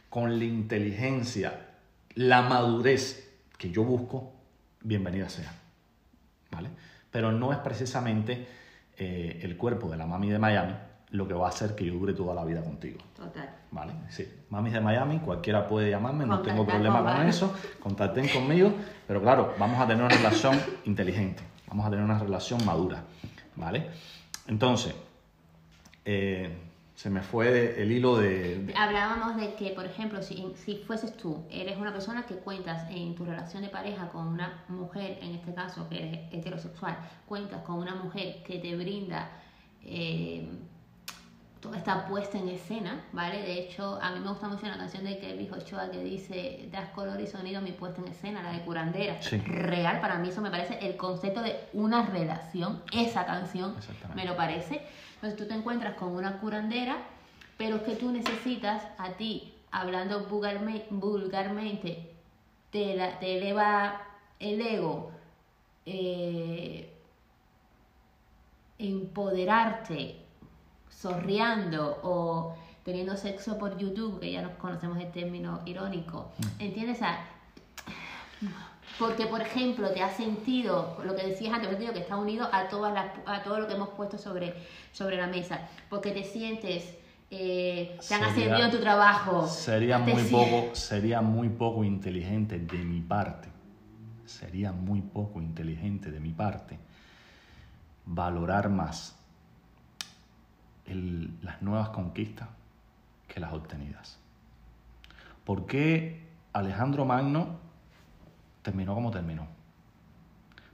con 0.09 0.37
la 0.37 0.43
inteligencia, 0.43 1.66
la 2.17 2.41
madurez 2.41 3.32
que 3.58 3.69
yo 3.69 3.84
busco, 3.84 4.34
bienvenida 4.82 5.30
sea, 5.30 5.53
¿vale? 6.51 6.69
Pero 7.12 7.32
no 7.32 7.53
es 7.53 7.60
precisamente 7.60 8.47
eh, 8.97 9.39
el 9.43 9.56
cuerpo 9.56 9.89
de 9.89 9.97
la 9.97 10.08
mami 10.08 10.30
de 10.30 10.39
Miami 10.39 10.73
lo 11.12 11.27
que 11.27 11.34
va 11.36 11.45
a 11.45 11.49
hacer 11.49 11.75
que 11.75 11.86
yo 11.86 11.93
dure 11.93 12.13
toda 12.13 12.34
la 12.34 12.43
vida 12.43 12.62
contigo. 12.63 12.97
Total. 13.15 13.49
¿Vale? 13.71 13.93
Sí, 14.10 14.27
mamis 14.49 14.73
de 14.73 14.82
Miami, 14.82 15.19
cualquiera 15.19 15.67
puede 15.67 15.89
llamarme, 15.89 16.25
no 16.25 16.41
tengo 16.41 16.65
problema 16.65 17.03
con 17.03 17.13
con 17.13 17.27
eso, 17.27 17.56
contacten 17.80 18.27
conmigo, 18.30 18.73
pero 19.08 19.21
claro, 19.21 19.53
vamos 19.60 19.80
a 19.80 19.88
tener 19.88 20.03
una 20.03 20.13
relación 20.13 20.60
inteligente, 20.86 21.43
vamos 21.67 21.86
a 21.86 21.89
tener 21.89 22.03
una 22.03 22.17
relación 22.17 22.65
madura, 22.65 23.03
¿vale? 23.56 23.88
Entonces, 24.47 24.95
eh, 26.03 26.66
se 26.97 27.12
me 27.12 27.21
fue 27.21 27.79
el 27.79 27.91
hilo 27.91 28.17
de... 28.17 28.73
Hablábamos 28.75 29.38
de 29.38 29.53
que, 29.53 29.69
por 29.69 29.86
ejemplo, 29.86 30.23
si, 30.23 30.43
si 30.55 30.77
fueses 30.77 31.15
tú, 31.15 31.45
eres 31.51 31.77
una 31.77 31.93
persona 31.93 32.25
que 32.25 32.38
cuentas 32.38 32.89
en 32.89 33.13
tu 33.13 33.23
relación 33.23 33.62
de 33.62 33.69
pareja 33.69 34.10
con 34.10 34.25
una 34.25 34.63
mujer, 34.67 35.19
en 35.21 35.36
este 35.36 35.53
caso 35.53 35.88
que 35.89 35.99
eres 35.99 36.33
heterosexual, 36.33 36.97
cuentas 37.27 37.62
con 37.62 37.77
una 37.77 37.93
mujer 37.93 38.41
que 38.43 38.57
te 38.57 38.75
brinda 38.75 39.29
eh, 39.83 40.49
toda 41.59 41.77
esta 41.77 42.05
puesta 42.07 42.37
en 42.37 42.49
escena, 42.49 43.03
¿vale? 43.11 43.41
De 43.41 43.53
hecho, 43.59 43.99
a 44.01 44.11
mí 44.11 44.19
me 44.19 44.29
gusta 44.29 44.47
mucho 44.47 44.67
la 44.67 44.77
canción 44.77 45.03
de 45.03 45.17
Kelly 45.17 45.49
Ochoa 45.49 45.89
que 45.89 46.03
dice, 46.03 46.69
das 46.71 46.89
color 46.89 47.19
y 47.19 47.27
sonido 47.27 47.59
a 47.59 47.61
mi 47.61 47.71
puesta 47.71 48.01
en 48.01 48.09
escena, 48.09 48.43
la 48.43 48.51
de 48.51 48.61
curandera. 48.61 49.21
Sí. 49.21 49.37
Real, 49.37 49.99
para 49.99 50.17
mí 50.19 50.29
eso 50.29 50.41
me 50.41 50.51
parece 50.51 50.77
el 50.85 50.95
concepto 50.97 51.41
de 51.41 51.57
una 51.73 52.05
relación, 52.05 52.81
esa 52.91 53.25
canción 53.25 53.75
me 54.15 54.25
lo 54.25 54.35
parece. 54.35 54.81
Entonces 55.15 55.37
tú 55.37 55.47
te 55.47 55.55
encuentras 55.55 55.95
con 55.95 56.09
una 56.15 56.39
curandera, 56.39 56.97
pero 57.57 57.77
es 57.77 57.81
que 57.83 57.95
tú 57.95 58.11
necesitas 58.11 58.83
a 58.99 59.11
ti, 59.13 59.53
hablando 59.71 60.27
vulgarme- 60.29 60.85
vulgarmente, 60.91 62.11
te, 62.69 62.95
la- 62.95 63.17
te 63.19 63.37
eleva 63.37 64.01
el 64.39 64.61
ego, 64.61 65.11
eh, 65.87 66.93
empoderarte, 68.77 70.21
sorriando 70.99 71.99
o 72.03 72.55
teniendo 72.83 73.15
sexo 73.17 73.57
por 73.57 73.77
YouTube, 73.77 74.19
que 74.19 74.31
ya 74.31 74.41
nos 74.41 74.53
conocemos 74.53 74.97
el 74.99 75.12
término 75.12 75.62
irónico. 75.65 76.31
¿Entiendes? 76.57 76.97
O 76.97 76.99
sea, 76.99 77.25
porque, 78.97 79.27
por 79.27 79.41
ejemplo, 79.41 79.91
te 79.91 80.01
has 80.01 80.15
sentido, 80.15 80.97
lo 81.05 81.15
que 81.15 81.27
decías 81.27 81.53
antes, 81.53 81.75
que 81.75 81.99
está 81.99 82.17
unido 82.17 82.49
a, 82.51 82.67
todas 82.69 82.93
las, 82.93 83.12
a 83.25 83.43
todo 83.43 83.60
lo 83.60 83.67
que 83.67 83.73
hemos 83.73 83.89
puesto 83.89 84.17
sobre, 84.17 84.55
sobre 84.91 85.17
la 85.17 85.27
mesa. 85.27 85.60
Porque 85.89 86.12
te 86.12 86.23
sientes, 86.23 86.95
eh, 87.29 87.97
te 88.07 88.15
han 88.15 88.21
Sería- 88.21 88.27
ascendido 88.27 88.65
en 88.65 88.71
tu 88.71 88.79
trabajo. 88.79 89.47
Sería 89.47 89.99
muy 89.99 90.23
poco, 90.23 90.73
sería 90.73 91.21
muy 91.21 91.49
poco 91.49 91.83
inteligente 91.83 92.57
de 92.57 92.77
mi 92.77 93.01
parte. 93.01 93.49
Sería 94.25 94.71
muy 94.71 95.01
poco 95.01 95.41
inteligente 95.41 96.10
de 96.10 96.19
mi 96.19 96.31
parte 96.31 96.79
valorar 98.05 98.69
más 98.69 99.16
las 100.88 101.62
nuevas 101.62 101.89
conquistas 101.89 102.47
que 103.28 103.39
las 103.39 103.54
obtenidas. 103.54 104.17
¿Por 105.43 105.65
qué 105.65 106.28
Alejandro 106.54 107.06
Magno 107.06 107.58
terminó 108.62 108.93
como 108.93 109.12
terminó? 109.12 109.47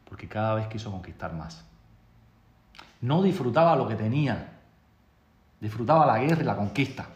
Porque 0.05 0.27
cada 0.27 0.55
vez 0.55 0.67
quiso 0.67 0.91
conquistar 0.91 1.33
más. 1.33 1.65
No 3.01 3.21
disfrutaba 3.21 3.75
lo 3.75 3.87
que 3.87 3.95
tenía, 3.95 4.59
disfrutaba 5.59 6.05
la 6.05 6.19
guerra 6.19 6.41
y 6.41 6.45
la 6.45 6.55
conquista. 6.55 7.07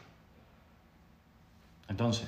Entonces, 1.87 2.27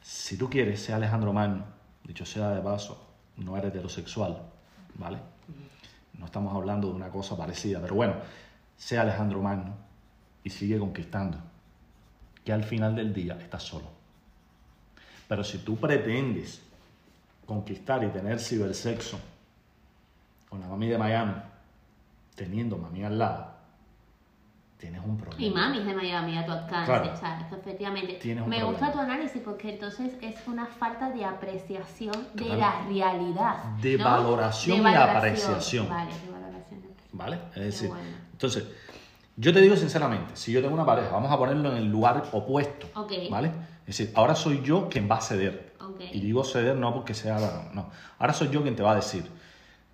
si 0.00 0.38
tú 0.38 0.48
quieres 0.48 0.82
ser 0.82 0.94
Alejandro 0.94 1.32
Magno, 1.32 1.64
dicho 2.04 2.24
sea 2.24 2.50
de 2.50 2.62
paso, 2.62 3.06
no 3.36 3.56
eres 3.56 3.70
heterosexual, 3.70 4.40
¿vale? 4.94 5.18
No 6.14 6.26
estamos 6.26 6.54
hablando 6.54 6.88
de 6.88 6.94
una 6.94 7.10
cosa 7.10 7.36
parecida, 7.36 7.80
pero 7.80 7.94
bueno, 7.94 8.14
sea 8.76 9.02
Alejandro 9.02 9.40
Magno 9.42 9.74
y 10.44 10.50
sigue 10.50 10.78
conquistando, 10.78 11.38
que 12.44 12.52
al 12.52 12.64
final 12.64 12.94
del 12.94 13.12
día 13.12 13.36
estás 13.40 13.62
solo. 13.62 13.86
Pero 15.28 15.42
si 15.42 15.58
tú 15.58 15.76
pretendes 15.76 16.62
conquistar 17.46 18.04
y 18.04 18.08
tener 18.08 18.38
cibersexo 18.38 19.18
con 20.48 20.60
la 20.60 20.68
mami 20.68 20.88
de 20.88 20.98
Miami, 20.98 21.34
teniendo 22.34 22.76
mami 22.78 23.02
al 23.04 23.18
lado, 23.18 23.48
tienes 24.78 25.00
un 25.04 25.16
problema. 25.16 25.42
Y 25.44 25.50
mamis 25.50 25.84
de 25.86 25.94
Miami 25.94 26.38
a 26.38 26.44
tu 26.46 26.52
alcance, 26.52 26.84
Claro. 26.92 27.16
¿sabes? 27.16 27.46
Efectivamente. 27.52 28.14
Tienes 28.20 28.44
un 28.44 28.50
Me 28.50 28.58
problema. 28.58 28.78
gusta 28.78 28.92
tu 28.92 29.00
análisis 29.00 29.42
porque 29.42 29.72
entonces 29.72 30.12
es 30.20 30.36
una 30.46 30.66
falta 30.66 31.10
de 31.10 31.24
apreciación 31.24 32.12
de 32.34 32.44
Claro. 32.44 32.60
la 32.60 32.84
realidad. 32.86 33.56
De 33.82 33.96
¿no? 33.98 34.04
valoración 34.04 34.82
y 34.82 34.94
apreciación. 34.94 34.94
Vale, 34.94 35.00
de 35.00 35.00
valoración. 35.00 35.14
y 35.14 35.16
apreciación. 35.16 35.88
¿Vale? 35.88 36.10
Es 37.54 37.62
decir, 37.62 37.88
bueno. 37.88 38.04
entonces, 38.32 38.64
yo 39.36 39.52
te 39.52 39.60
digo 39.60 39.76
sinceramente, 39.76 40.36
si 40.36 40.52
yo 40.52 40.60
tengo 40.60 40.74
una 40.74 40.86
pareja, 40.86 41.10
vamos 41.10 41.30
a 41.30 41.36
ponerlo 41.38 41.70
en 41.72 41.78
el 41.78 41.90
lugar 41.90 42.24
opuesto, 42.32 42.86
Ok. 42.94 43.12
¿vale? 43.30 43.48
Es 43.86 43.98
decir, 43.98 44.12
ahora 44.14 44.34
soy 44.34 44.62
yo 44.62 44.88
quien 44.88 45.08
va 45.10 45.16
a 45.16 45.20
ceder. 45.20 45.66
Y 46.12 46.20
digo 46.20 46.44
ceder 46.44 46.76
no 46.76 46.92
porque 46.92 47.14
sea, 47.14 47.70
no. 47.72 47.88
Ahora 48.18 48.32
soy 48.34 48.50
yo 48.50 48.62
quien 48.62 48.76
te 48.76 48.82
va 48.82 48.92
a 48.92 48.96
decir, 48.96 49.24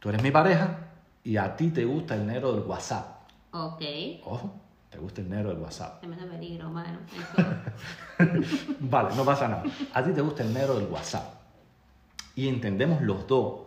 tú 0.00 0.08
eres 0.08 0.22
mi 0.22 0.30
pareja 0.32 0.78
y 1.22 1.36
a 1.36 1.54
ti 1.54 1.68
te 1.68 1.84
gusta 1.84 2.14
el 2.16 2.26
negro 2.26 2.52
del 2.52 2.62
WhatsApp. 2.64 3.28
Ok. 3.52 3.82
Ojo, 4.24 4.52
te 4.90 4.98
gusta 4.98 5.20
el 5.20 5.30
negro 5.30 5.50
del 5.50 5.58
WhatsApp. 5.58 6.02
Peligro, 6.04 6.70
mano. 6.70 6.98
Vale, 8.80 9.14
no 9.14 9.24
pasa 9.24 9.48
nada. 9.48 9.62
A 9.94 10.02
ti 10.02 10.12
te 10.12 10.20
gusta 10.20 10.42
el 10.42 10.52
negro 10.52 10.74
del 10.74 10.88
WhatsApp. 10.88 11.34
Y 12.34 12.48
entendemos 12.48 13.00
los 13.02 13.26
dos 13.26 13.60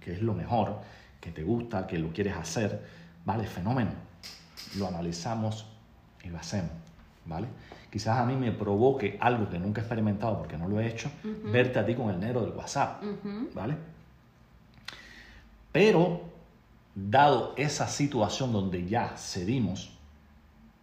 que 0.00 0.12
es 0.12 0.22
lo 0.22 0.34
mejor, 0.34 0.80
que 1.24 1.30
te 1.30 1.42
gusta, 1.42 1.86
que 1.86 1.98
lo 1.98 2.12
quieres 2.12 2.36
hacer. 2.36 2.84
Vale, 3.24 3.46
fenómeno. 3.46 3.92
Lo 4.76 4.88
analizamos 4.88 5.66
y 6.22 6.28
lo 6.28 6.36
hacemos. 6.36 6.70
¿Vale? 7.24 7.48
Quizás 7.90 8.18
a 8.18 8.26
mí 8.26 8.36
me 8.36 8.52
provoque 8.52 9.16
algo 9.18 9.48
que 9.48 9.58
nunca 9.58 9.80
he 9.80 9.84
experimentado 9.84 10.36
porque 10.36 10.58
no 10.58 10.68
lo 10.68 10.78
he 10.78 10.86
hecho, 10.86 11.10
verte 11.44 11.78
a 11.78 11.86
ti 11.86 11.94
con 11.94 12.10
el 12.10 12.20
negro 12.20 12.42
del 12.42 12.50
WhatsApp. 12.50 13.02
¿Vale? 13.54 13.76
Pero, 15.72 16.20
dado 16.94 17.54
esa 17.56 17.88
situación 17.88 18.52
donde 18.52 18.86
ya 18.86 19.16
cedimos, 19.16 19.96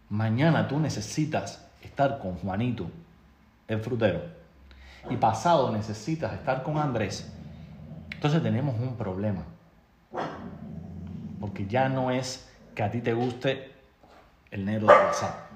mañana 0.08 0.66
tú 0.66 0.80
necesitas 0.80 1.64
estar 1.82 2.18
con 2.18 2.34
Juanito, 2.34 2.90
el 3.68 3.80
frutero, 3.80 4.22
y 5.08 5.16
pasado 5.16 5.70
necesitas 5.70 6.32
estar 6.32 6.64
con 6.64 6.78
Andrés, 6.78 7.32
entonces 8.10 8.42
tenemos 8.42 8.74
un 8.80 8.96
problema. 8.96 9.44
Porque 11.40 11.66
ya 11.66 11.88
no 11.88 12.10
es 12.10 12.48
que 12.74 12.82
a 12.82 12.90
ti 12.90 13.00
te 13.00 13.12
guste 13.14 13.72
el 14.50 14.64
negro 14.64 14.86
de 14.86 14.94
WhatsApp. 14.94 15.50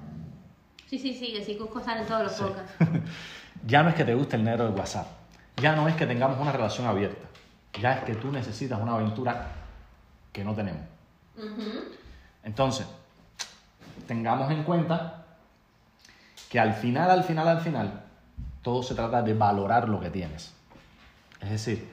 Sí, 0.89 0.97
sí, 0.99 1.13
sí, 1.13 1.33
que 1.33 1.43
sí, 1.43 1.55
Cusco 1.57 1.81
sale 1.83 2.01
en 2.01 2.07
todos 2.07 2.23
los 2.23 2.31
Sí. 2.33 2.43
podcasts. 2.43 2.73
Ya 3.65 3.83
no 3.83 3.89
es 3.89 3.95
que 3.95 4.05
te 4.05 4.13
guste 4.13 4.35
el 4.37 4.43
negro 4.43 4.65
de 4.69 4.79
WhatsApp. 4.79 5.07
Ya 5.57 5.75
no 5.75 5.87
es 5.89 5.95
que 5.95 6.05
tengamos 6.05 6.39
una 6.39 6.51
relación 6.53 6.87
abierta. 6.87 7.27
Ya 7.81 7.93
es 7.95 8.03
que 8.05 8.15
tú 8.15 8.31
necesitas 8.31 8.79
una 8.79 8.93
aventura 8.93 9.47
que 10.31 10.43
no 10.43 10.53
tenemos. 10.53 10.81
Entonces, 12.43 12.87
tengamos 14.07 14.49
en 14.51 14.63
cuenta 14.63 15.25
que 16.49 16.59
al 16.59 16.73
final, 16.75 17.09
al 17.11 17.23
final, 17.23 17.47
al 17.47 17.59
final, 17.61 18.03
todo 18.61 18.83
se 18.83 18.95
trata 18.95 19.21
de 19.21 19.33
valorar 19.33 19.89
lo 19.89 19.99
que 19.99 20.11
tienes. 20.11 20.53
Es 21.41 21.49
decir, 21.49 21.89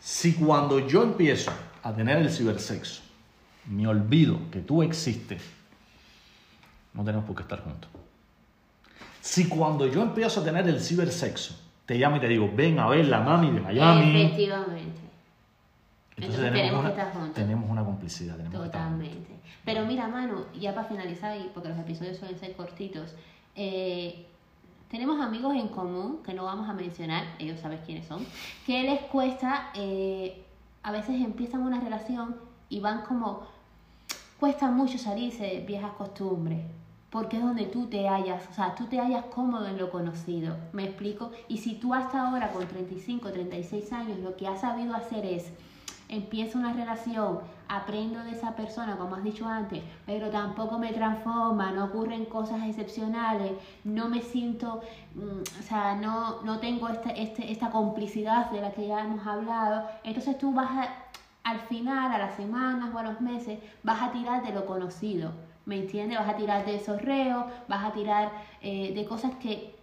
si 0.00 0.34
cuando 0.34 0.78
yo 0.78 1.02
empiezo 1.02 1.50
a 1.84 1.94
tener 1.94 2.18
el 2.18 2.30
cibersexo, 2.30 3.02
me 3.66 3.86
olvido 3.86 4.38
que 4.50 4.60
tú 4.60 4.82
existes, 4.82 5.42
no 6.94 7.04
tenemos 7.04 7.24
por 7.26 7.36
qué 7.36 7.42
estar 7.42 7.62
juntos. 7.62 7.90
Si 9.20 9.48
cuando 9.48 9.86
yo 9.86 10.02
empiezo 10.02 10.40
a 10.40 10.44
tener 10.44 10.66
el 10.68 10.80
cibersexo, 10.80 11.54
te 11.86 11.96
llamo 11.96 12.16
y 12.16 12.20
te 12.20 12.28
digo, 12.28 12.50
ven 12.54 12.78
a 12.78 12.88
ver 12.88 13.06
la 13.06 13.20
mami 13.20 13.50
de 13.50 13.60
Miami, 13.60 14.22
Efectivamente. 14.22 15.00
entonces 16.16 16.38
Entonces 16.40 16.52
tenemos 16.52 16.80
una, 16.80 16.94
que 16.94 17.00
estar 17.00 17.12
juntos. 17.12 17.34
tenemos 17.34 17.70
una 17.70 17.84
complicidad. 17.84 18.36
Tenemos 18.36 18.60
que 18.60 18.66
estar 18.66 18.82
juntos. 18.88 19.08
Totalmente. 19.08 19.34
Pero 19.64 19.86
mira, 19.86 20.08
Manu, 20.08 20.44
ya 20.58 20.74
para 20.74 20.88
finalizar, 20.88 21.38
porque 21.52 21.68
los 21.68 21.78
episodios 21.78 22.16
suelen 22.18 22.38
ser 22.38 22.52
cortitos, 22.54 23.14
eh, 23.56 24.26
tenemos 24.90 25.20
amigos 25.20 25.54
en 25.56 25.68
común 25.68 26.20
que 26.24 26.34
no 26.34 26.44
vamos 26.44 26.68
a 26.68 26.72
mencionar, 26.72 27.24
ellos 27.38 27.60
saben 27.60 27.80
quiénes 27.84 28.06
son, 28.06 28.24
que 28.66 28.82
les 28.84 29.00
cuesta, 29.02 29.70
eh, 29.74 30.43
a 30.84 30.92
veces 30.92 31.20
empiezan 31.20 31.62
una 31.62 31.80
relación 31.80 32.36
y 32.68 32.78
van 32.78 33.02
como, 33.02 33.40
cuesta 34.38 34.70
mucho 34.70 34.98
salirse 34.98 35.42
de 35.42 35.60
viejas 35.60 35.92
costumbres. 35.92 36.60
Porque 37.10 37.38
es 37.38 37.42
donde 37.42 37.66
tú 37.66 37.86
te 37.86 38.08
hallas, 38.08 38.42
o 38.50 38.52
sea, 38.52 38.74
tú 38.74 38.86
te 38.86 38.98
hallas 38.98 39.24
cómodo 39.26 39.66
en 39.66 39.78
lo 39.78 39.90
conocido, 39.90 40.56
¿me 40.72 40.84
explico? 40.84 41.30
Y 41.48 41.58
si 41.58 41.74
tú 41.76 41.94
hasta 41.94 42.28
ahora 42.28 42.50
con 42.52 42.66
35, 42.66 43.30
36 43.30 43.92
años 43.92 44.18
lo 44.18 44.36
que 44.36 44.46
has 44.46 44.60
sabido 44.60 44.94
hacer 44.94 45.24
es 45.24 45.44
empiezo 46.08 46.58
una 46.58 46.72
relación, 46.72 47.38
aprendo 47.68 48.22
de 48.24 48.32
esa 48.32 48.54
persona, 48.54 48.96
como 48.96 49.16
has 49.16 49.24
dicho 49.24 49.46
antes, 49.46 49.82
pero 50.06 50.30
tampoco 50.30 50.78
me 50.78 50.92
transforma, 50.92 51.72
no 51.72 51.86
ocurren 51.86 52.24
cosas 52.26 52.62
excepcionales, 52.66 53.52
no 53.84 54.08
me 54.08 54.22
siento, 54.22 54.82
mm, 55.14 55.60
o 55.60 55.62
sea, 55.62 55.94
no, 55.96 56.42
no 56.42 56.58
tengo 56.60 56.88
esta, 56.88 57.10
este, 57.10 57.50
esta 57.50 57.70
complicidad 57.70 58.50
de 58.50 58.60
la 58.60 58.72
que 58.72 58.86
ya 58.86 59.00
hemos 59.00 59.26
hablado, 59.26 59.88
entonces 60.04 60.38
tú 60.38 60.52
vas 60.52 60.70
a, 60.70 60.88
al 61.44 61.60
final, 61.60 62.12
a 62.12 62.18
las 62.18 62.36
semanas 62.36 62.90
o 62.94 62.98
a 62.98 63.02
los 63.02 63.20
meses, 63.20 63.58
vas 63.82 64.02
a 64.02 64.12
tirar 64.12 64.42
de 64.42 64.52
lo 64.52 64.66
conocido, 64.66 65.32
¿me 65.66 65.76
entiendes? 65.76 66.18
Vas 66.18 66.28
a 66.28 66.36
tirar 66.36 66.64
de 66.64 66.76
esos 66.76 67.00
reos, 67.02 67.44
vas 67.68 67.84
a 67.84 67.92
tirar 67.92 68.32
eh, 68.60 68.92
de 68.94 69.04
cosas 69.04 69.32
que 69.36 69.74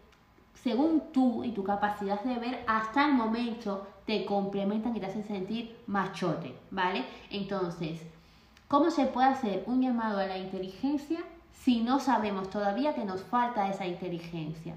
según 0.54 1.12
tú 1.12 1.44
y 1.44 1.52
tu 1.52 1.64
capacidad 1.64 2.22
de 2.22 2.38
ver, 2.38 2.64
hasta 2.68 3.06
el 3.06 3.14
momento 3.14 3.88
te 4.12 4.26
complementan 4.26 4.94
y 4.94 5.00
te 5.00 5.06
hacen 5.06 5.24
sentir 5.24 5.74
machote, 5.88 6.54
¿vale? 6.70 7.06
Entonces, 7.30 8.02
¿cómo 8.68 8.92
se 8.92 9.06
puede 9.06 9.30
hacer 9.30 9.64
un 9.68 9.82
llamado 9.82 10.20
a 10.20 10.26
la 10.26 10.38
inteligencia 10.38 11.20
si 11.54 11.80
no 11.80 11.98
sabemos 12.02 12.50
todavía 12.50 12.94
que 12.94 13.06
nos 13.06 13.22
falta 13.22 13.70
esa 13.70 13.88
inteligencia? 13.88 14.76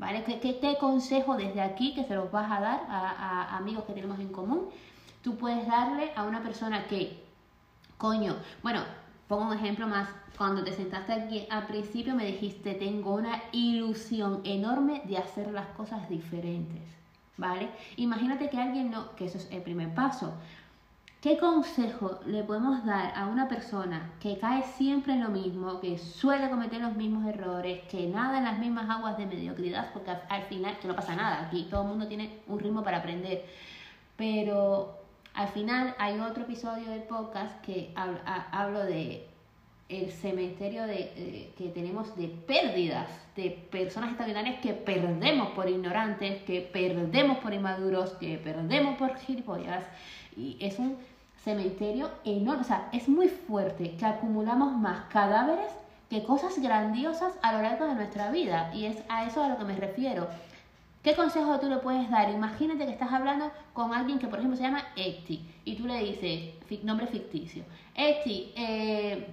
¿Vale? 0.00 0.24
¿Qué, 0.24 0.40
qué, 0.40 0.58
qué 0.58 0.78
consejo 0.78 1.36
desde 1.36 1.60
aquí 1.60 1.94
que 1.94 2.02
se 2.02 2.16
los 2.16 2.32
vas 2.32 2.50
a 2.50 2.60
dar 2.60 2.80
a, 2.88 3.10
a 3.10 3.56
amigos 3.56 3.84
que 3.84 3.92
tenemos 3.92 4.18
en 4.18 4.32
común? 4.32 4.68
Tú 5.22 5.36
puedes 5.36 5.64
darle 5.68 6.10
a 6.16 6.24
una 6.24 6.42
persona 6.42 6.88
que, 6.88 7.22
coño, 7.98 8.34
bueno, 8.64 8.80
pongo 9.28 9.44
un 9.44 9.52
ejemplo 9.52 9.86
más. 9.86 10.08
Cuando 10.36 10.64
te 10.64 10.72
sentaste 10.72 11.12
aquí 11.12 11.46
al 11.50 11.68
principio 11.68 12.16
me 12.16 12.26
dijiste, 12.26 12.74
tengo 12.74 13.14
una 13.14 13.44
ilusión 13.52 14.40
enorme 14.42 15.02
de 15.04 15.18
hacer 15.18 15.52
las 15.52 15.68
cosas 15.68 16.08
diferentes, 16.08 16.82
¿vale? 17.36 17.70
Imagínate 17.96 18.50
que 18.50 18.58
alguien 18.58 18.90
no, 18.90 19.14
que 19.16 19.26
eso 19.26 19.38
es 19.38 19.48
el 19.50 19.62
primer 19.62 19.94
paso. 19.94 20.34
¿Qué 21.20 21.38
consejo 21.38 22.18
le 22.26 22.42
podemos 22.42 22.84
dar 22.84 23.12
a 23.16 23.28
una 23.28 23.46
persona 23.46 24.10
que 24.18 24.38
cae 24.38 24.64
siempre 24.76 25.12
en 25.12 25.22
lo 25.22 25.28
mismo, 25.28 25.80
que 25.80 25.96
suele 25.96 26.50
cometer 26.50 26.80
los 26.80 26.96
mismos 26.96 27.26
errores, 27.26 27.82
que 27.88 28.08
nada 28.08 28.38
en 28.38 28.44
las 28.44 28.58
mismas 28.58 28.90
aguas 28.90 29.16
de 29.16 29.26
mediocridad? 29.26 29.92
Porque 29.92 30.10
al, 30.10 30.22
al 30.28 30.42
final, 30.42 30.78
que 30.80 30.88
no 30.88 30.96
pasa 30.96 31.14
nada, 31.14 31.46
aquí 31.46 31.68
todo 31.70 31.82
el 31.82 31.88
mundo 31.88 32.08
tiene 32.08 32.40
un 32.48 32.58
ritmo 32.58 32.82
para 32.82 32.98
aprender. 32.98 33.44
Pero 34.16 34.98
al 35.34 35.48
final 35.48 35.94
hay 35.98 36.18
otro 36.20 36.42
episodio 36.42 36.90
del 36.90 37.04
podcast 37.04 37.60
que 37.62 37.94
hablo 37.94 38.84
de 38.84 39.31
el 39.92 40.10
cementerio 40.10 40.86
de, 40.86 41.12
eh, 41.16 41.52
que 41.56 41.68
tenemos 41.68 42.16
de 42.16 42.28
pérdidas 42.28 43.08
de 43.36 43.50
personas 43.70 44.10
extraordinarias 44.10 44.60
que 44.60 44.72
perdemos 44.72 45.50
por 45.50 45.68
ignorantes, 45.68 46.42
que 46.42 46.60
perdemos 46.60 47.38
por 47.38 47.52
inmaduros, 47.52 48.12
que 48.12 48.38
perdemos 48.38 48.96
por 48.96 49.16
gilipollas. 49.18 49.84
Y 50.36 50.56
es 50.60 50.78
un 50.78 50.96
cementerio 51.44 52.10
enorme, 52.24 52.62
o 52.62 52.64
sea, 52.64 52.88
es 52.92 53.08
muy 53.08 53.28
fuerte 53.28 53.96
que 53.96 54.06
acumulamos 54.06 54.72
más 54.72 55.06
cadáveres 55.10 55.70
que 56.08 56.22
cosas 56.24 56.58
grandiosas 56.58 57.32
a 57.42 57.52
lo 57.52 57.62
largo 57.62 57.86
de 57.86 57.94
nuestra 57.94 58.30
vida. 58.30 58.70
Y 58.74 58.86
es 58.86 58.96
a 59.08 59.26
eso 59.26 59.42
a 59.42 59.48
lo 59.48 59.58
que 59.58 59.64
me 59.64 59.76
refiero. 59.76 60.28
¿Qué 61.02 61.16
consejo 61.16 61.58
tú 61.58 61.68
le 61.68 61.78
puedes 61.78 62.08
dar? 62.10 62.30
Imagínate 62.30 62.86
que 62.86 62.92
estás 62.92 63.12
hablando 63.12 63.50
con 63.72 63.92
alguien 63.92 64.20
que, 64.20 64.28
por 64.28 64.38
ejemplo, 64.38 64.56
se 64.56 64.62
llama 64.62 64.84
Eti 64.94 65.44
y 65.64 65.74
tú 65.74 65.86
le 65.86 65.98
dices, 65.98 66.84
nombre 66.84 67.08
ficticio, 67.08 67.64
Eti, 67.96 68.52
eh, 68.54 69.26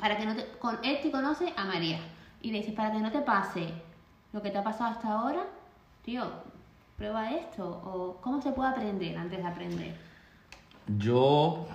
para 0.00 0.16
que 0.16 0.26
no 0.26 0.34
te, 0.34 0.46
con, 0.58 0.78
él 0.82 0.98
te 1.02 1.10
conoce 1.10 1.52
a 1.56 1.64
María 1.64 1.98
y 2.40 2.50
le 2.50 2.58
dices, 2.58 2.74
para 2.74 2.92
que 2.92 2.98
no 2.98 3.10
te 3.10 3.20
pase 3.20 3.72
lo 4.32 4.42
que 4.42 4.50
te 4.50 4.58
ha 4.58 4.64
pasado 4.64 4.92
hasta 4.92 5.12
ahora, 5.12 5.46
tío, 6.04 6.24
prueba 6.96 7.30
esto, 7.32 7.66
o 7.84 8.18
cómo 8.20 8.40
se 8.42 8.52
puede 8.52 8.70
aprender 8.70 9.16
antes 9.16 9.38
de 9.38 9.46
aprender. 9.46 9.96
Yo, 10.98 11.66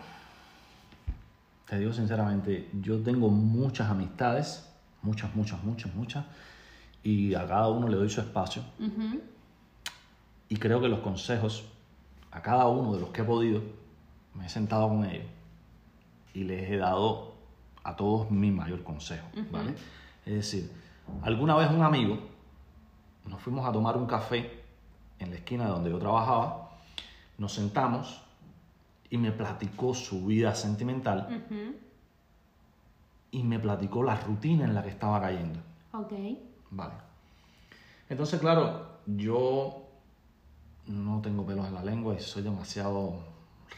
te 1.67 1.79
digo 1.79 1.93
sinceramente, 1.93 2.69
yo 2.81 3.01
tengo 3.01 3.29
muchas 3.29 3.89
amistades, 3.89 4.69
muchas, 5.01 5.35
muchas, 5.35 5.63
muchas, 5.63 5.93
muchas, 5.93 6.25
y 7.03 7.33
a 7.35 7.45
cada 7.47 7.69
uno 7.69 7.87
le 7.87 7.97
doy 7.97 8.09
su 8.09 8.21
espacio. 8.21 8.63
Y 10.49 10.57
creo 10.57 10.79
que 10.81 10.87
los 10.87 10.99
consejos, 10.99 11.65
a 12.31 12.41
cada 12.41 12.67
uno 12.67 12.93
de 12.93 13.01
los 13.01 13.09
que 13.09 13.21
he 13.21 13.25
podido, 13.25 13.61
me 14.33 14.45
he 14.45 14.49
sentado 14.49 14.89
con 14.89 15.05
ellos 15.05 15.27
y 16.33 16.43
les 16.43 16.69
he 16.71 16.77
dado 16.77 17.32
a 17.83 17.95
todos 17.95 18.31
mi 18.31 18.51
mayor 18.51 18.83
consejo, 18.83 19.27
¿vale? 19.51 19.75
Es 20.25 20.33
decir, 20.33 20.71
alguna 21.21 21.55
vez 21.55 21.69
un 21.69 21.83
amigo, 21.83 22.19
nos 23.25 23.41
fuimos 23.41 23.65
a 23.67 23.71
tomar 23.71 23.97
un 23.97 24.05
café 24.05 24.63
en 25.19 25.29
la 25.29 25.37
esquina 25.37 25.65
de 25.65 25.71
donde 25.71 25.89
yo 25.89 25.99
trabajaba, 25.99 26.71
nos 27.37 27.53
sentamos 27.53 28.21
y 29.09 29.17
me 29.17 29.31
platicó 29.31 29.93
su 29.93 30.25
vida 30.25 30.55
sentimental 30.55 31.45
y 33.31 33.43
me 33.43 33.59
platicó 33.59 34.03
la 34.03 34.15
rutina 34.15 34.65
en 34.65 34.73
la 34.73 34.83
que 34.83 34.89
estaba 34.89 35.19
cayendo. 35.21 35.59
Ok. 35.91 36.13
Vale. 36.71 36.93
Entonces, 38.09 38.39
claro, 38.39 38.99
yo 39.05 39.87
no 40.87 41.21
tengo 41.21 41.45
pelos 41.45 41.67
en 41.67 41.73
la 41.73 41.83
lengua 41.83 42.15
y 42.15 42.19
soy 42.19 42.43
demasiado 42.43 43.23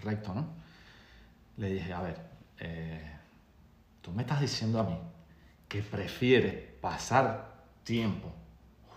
recto, 0.03 0.33
¿no? 0.33 0.45
Le 1.57 1.69
dije, 1.69 1.93
a 1.93 2.01
ver, 2.01 2.29
eh, 2.59 3.15
tú 4.05 4.11
me 4.11 4.21
estás 4.21 4.39
diciendo 4.39 4.79
a 4.79 4.83
mí 4.83 4.95
que 5.67 5.81
prefieres 5.81 6.73
pasar 6.79 7.55
tiempo 7.83 8.31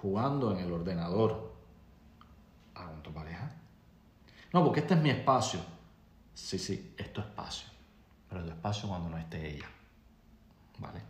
jugando 0.02 0.52
en 0.52 0.58
el 0.58 0.70
ordenador 0.70 1.54
a 2.74 2.84
con 2.88 3.02
tu 3.02 3.10
pareja. 3.10 3.50
No, 4.52 4.62
porque 4.62 4.80
este 4.80 4.92
es 4.92 5.00
mi 5.00 5.08
espacio. 5.08 5.60
Sí, 6.34 6.58
sí, 6.58 6.94
es 6.98 7.10
tu 7.10 7.22
espacio. 7.22 7.70
Pero 8.28 8.44
tu 8.44 8.50
espacio 8.50 8.86
cuando 8.90 9.08
no 9.08 9.16
esté 9.16 9.54
ella. 9.54 9.64
¿Vale? 10.78 11.00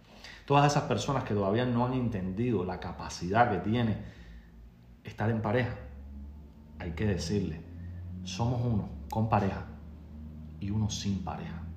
Todas 0.46 0.70
esas 0.70 0.84
personas 0.84 1.24
que 1.24 1.34
todavía 1.34 1.66
no 1.66 1.84
han 1.84 1.94
entendido 1.94 2.64
la 2.64 2.78
capacidad 2.78 3.50
que 3.50 3.58
tiene 3.68 3.98
estar 5.02 5.28
en 5.28 5.42
pareja, 5.42 5.74
hay 6.78 6.92
que 6.92 7.04
decirle, 7.04 7.60
somos 8.22 8.60
uno 8.64 8.88
con 9.10 9.28
pareja 9.28 9.66
y 10.60 10.70
uno 10.70 10.88
sin 10.88 11.24
pareja. 11.24 11.67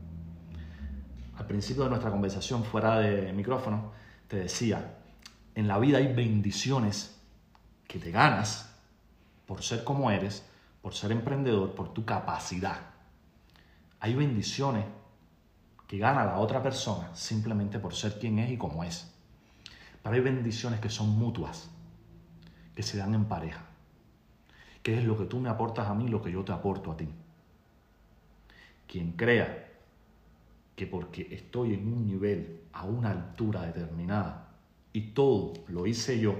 Al 1.41 1.47
principio 1.47 1.86
de 1.86 1.89
nuestra 1.89 2.12
conversación 2.12 2.63
fuera 2.63 2.99
de 2.99 3.34
micrófono, 3.34 3.93
te 4.27 4.38
decía, 4.38 4.99
en 5.56 5.67
la 5.67 5.80
vida 5.80 5.97
hay 5.97 6.13
bendiciones 6.13 7.19
que 7.88 7.97
te 7.97 8.12
ganas 8.12 8.75
por 9.47 9.63
ser 9.63 9.84
como 9.84 10.12
eres, 10.12 10.45
por 10.84 10.93
ser 10.93 11.12
emprendedor, 11.12 11.73
por 11.73 11.95
tu 11.95 12.06
capacidad. 12.06 12.77
Hay 14.01 14.13
bendiciones 14.13 14.86
que 15.88 15.97
gana 15.97 16.25
la 16.25 16.38
otra 16.38 16.62
persona 16.62 17.10
simplemente 17.15 17.80
por 17.80 17.95
ser 17.95 18.19
quien 18.19 18.38
es 18.38 18.51
y 18.51 18.58
como 18.58 18.84
es. 18.84 19.12
Pero 20.04 20.13
hay 20.13 20.21
bendiciones 20.21 20.80
que 20.80 20.91
son 20.91 21.10
mutuas, 21.10 21.71
que 22.75 22.84
se 22.84 22.99
dan 22.99 23.15
en 23.15 23.25
pareja. 23.25 23.65
Que 24.84 24.99
es 24.99 25.04
lo 25.04 25.17
que 25.17 25.25
tú 25.25 25.39
me 25.39 25.49
aportas 25.49 25.88
a 25.88 25.95
mí, 25.95 26.08
lo 26.08 26.21
que 26.21 26.32
yo 26.32 26.43
te 26.43 26.51
aporto 26.51 26.91
a 26.91 26.97
ti. 26.97 27.10
Quien 28.86 29.13
crea 29.13 29.70
que 30.75 30.88
porque 30.88 31.27
estoy 31.31 31.73
en 31.73 31.91
un 31.91 32.05
nivel, 32.05 32.62
a 32.73 32.86
una 32.86 33.12
altura 33.12 33.63
determinada, 33.63 34.49
y 34.93 35.01
todo 35.12 35.53
lo 35.67 35.86
hice 35.86 36.19
yo, 36.19 36.36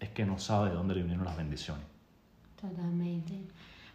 es 0.00 0.10
que 0.10 0.24
no 0.24 0.38
sabe 0.38 0.70
de 0.70 0.76
dónde 0.76 0.94
le 0.94 1.02
vinieron 1.02 1.24
las 1.24 1.36
bendiciones. 1.36 1.84
Totalmente. 2.60 3.42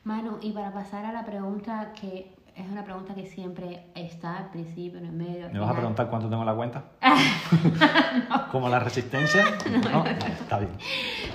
Manu, 0.04 0.38
y 0.42 0.52
para 0.52 0.74
pasar 0.74 1.06
a 1.06 1.12
la 1.12 1.26
pregunta 1.26 1.94
que 2.00 2.36
es 2.60 2.68
una 2.70 2.84
pregunta 2.84 3.16
que 3.16 3.26
siempre 3.26 3.86
está 3.96 4.38
al 4.38 4.50
principio, 4.50 5.00
en 5.00 5.06
el 5.06 5.12
medio. 5.14 5.46
al 5.46 5.54
¿Me 5.54 5.60
vas 5.60 5.72
a 5.72 5.76
preguntar 5.76 6.10
cuánto 6.10 6.30
tengo 6.30 6.42
en 6.42 6.48
la 6.48 6.56
cuenta? 6.56 6.84
¿Como 8.52 8.68
la 8.68 8.80
resistencia? 8.80 9.46
No, 9.92 10.06
está 10.06 10.60
bien. 10.60 10.72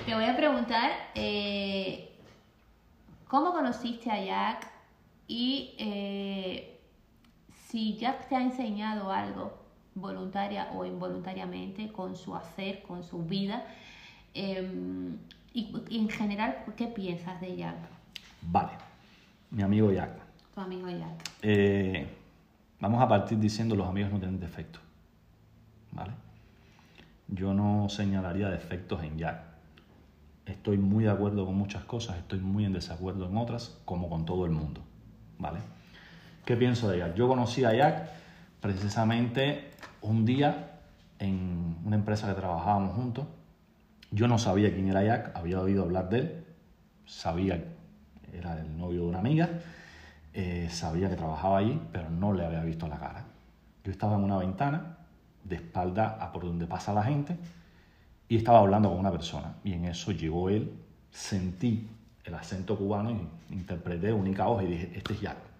Te 0.05 0.13
voy 0.13 0.25
a 0.25 0.35
preguntar 0.37 0.91
eh, 1.15 2.15
cómo 3.27 3.53
conociste 3.53 4.11
a 4.11 4.23
Jack 4.23 4.67
y 5.27 5.75
eh, 5.79 6.74
si 7.75 7.97
Jack 7.97 8.29
te 8.29 8.37
ha 8.37 8.41
enseñado 8.41 9.11
algo 9.11 9.51
voluntaria 9.95 10.69
o 10.73 10.85
involuntariamente 10.85 11.91
con 11.91 12.15
su 12.15 12.33
hacer, 12.33 12.81
con 12.83 13.03
su 13.03 13.23
vida. 13.25 13.65
eh, 14.33 14.65
y, 15.53 15.75
y 15.89 15.99
en 15.99 16.07
general, 16.07 16.63
¿qué 16.77 16.87
piensas 16.87 17.41
de 17.41 17.57
Jack, 17.57 17.75
Vale, 18.43 18.71
mi 19.51 19.61
amigo 19.61 19.91
Jack. 19.91 20.11
tu 20.53 20.61
amigo 20.61 20.87
Jack? 20.87 21.31
Eh, 21.41 22.07
vamos 22.79 23.01
a 23.01 23.09
partir 23.09 23.39
diciendo 23.39 23.75
los 23.75 23.87
amigos 23.89 24.09
no 24.09 24.19
tienen 24.19 24.39
defectos. 24.39 24.81
¿Vale? 25.91 26.13
Yo 27.27 27.53
no 27.53 27.89
señalaría 27.89 28.47
defectos 28.49 29.03
en 29.03 29.17
Jack. 29.17 29.43
Estoy 30.45 30.77
muy 30.77 31.03
de 31.03 31.09
acuerdo 31.11 31.45
con 31.45 31.55
muchas 31.55 31.83
cosas, 31.83 32.15
estoy 32.19 32.39
muy 32.39 32.63
en 32.63 32.71
desacuerdo 32.71 33.25
en 33.25 33.35
otras, 33.35 33.77
como 33.83 34.09
con 34.09 34.25
todo 34.25 34.45
el 34.45 34.51
mundo. 34.51 34.79
¿Vale? 35.39 35.59
¿Qué 36.45 36.55
pienso 36.55 36.87
de 36.89 36.99
Jack? 36.99 37.15
Yo 37.15 37.27
conocí 37.27 37.63
a 37.63 37.73
Jack 37.73 38.07
precisamente 38.61 39.71
un 40.03 40.25
día 40.25 40.79
en 41.17 41.77
una 41.83 41.95
empresa 41.95 42.27
que 42.27 42.35
trabajábamos 42.39 42.93
juntos. 42.93 43.25
Yo 44.11 44.27
no 44.27 44.37
sabía 44.37 44.71
quién 44.71 44.87
era 44.87 45.03
Jack, 45.03 45.35
había 45.35 45.59
oído 45.59 45.81
hablar 45.81 46.07
de 46.09 46.19
él, 46.19 46.45
sabía 47.07 47.63
que 47.63 48.37
era 48.37 48.59
el 48.59 48.77
novio 48.77 49.01
de 49.01 49.07
una 49.07 49.17
amiga, 49.17 49.49
eh, 50.33 50.67
sabía 50.69 51.09
que 51.09 51.15
trabajaba 51.15 51.57
allí, 51.57 51.81
pero 51.91 52.11
no 52.11 52.31
le 52.31 52.45
había 52.45 52.63
visto 52.63 52.87
la 52.87 52.99
cara. 52.99 53.25
Yo 53.83 53.91
estaba 53.91 54.15
en 54.15 54.23
una 54.23 54.37
ventana, 54.37 54.97
de 55.43 55.55
espalda 55.55 56.19
a 56.21 56.31
por 56.31 56.43
donde 56.45 56.67
pasa 56.67 56.93
la 56.93 57.03
gente, 57.03 57.35
y 58.29 58.37
estaba 58.37 58.59
hablando 58.59 58.89
con 58.89 58.99
una 58.99 59.11
persona. 59.11 59.55
Y 59.63 59.73
en 59.73 59.85
eso 59.85 60.11
llegó 60.11 60.49
él, 60.49 60.71
sentí 61.09 61.89
el 62.23 62.35
acento 62.35 62.77
cubano 62.77 63.09
y 63.09 63.53
interpreté 63.53 64.13
única 64.13 64.47
hoja 64.47 64.61
y 64.61 64.67
dije, 64.67 64.91
este 64.95 65.13
es 65.13 65.21
Jack. 65.21 65.54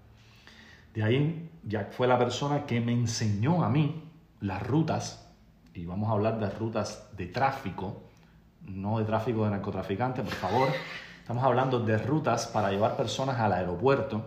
De 0.95 1.03
ahí, 1.03 1.51
Jack 1.63 1.91
fue 1.91 2.07
la 2.07 2.17
persona 2.17 2.65
que 2.65 2.79
me 2.79 2.93
enseñó 2.93 3.63
a 3.63 3.69
mí 3.69 4.01
las 4.39 4.65
rutas, 4.65 5.29
y 5.73 5.85
vamos 5.85 6.09
a 6.09 6.13
hablar 6.13 6.39
de 6.39 6.49
rutas 6.49 7.09
de 7.17 7.27
tráfico, 7.27 8.01
no 8.61 8.97
de 8.99 9.05
tráfico 9.05 9.43
de 9.43 9.51
narcotraficantes, 9.51 10.23
por 10.23 10.33
favor. 10.33 10.69
Estamos 11.19 11.43
hablando 11.43 11.79
de 11.79 11.97
rutas 11.97 12.47
para 12.47 12.71
llevar 12.71 12.95
personas 12.95 13.39
al 13.39 13.53
aeropuerto 13.53 14.25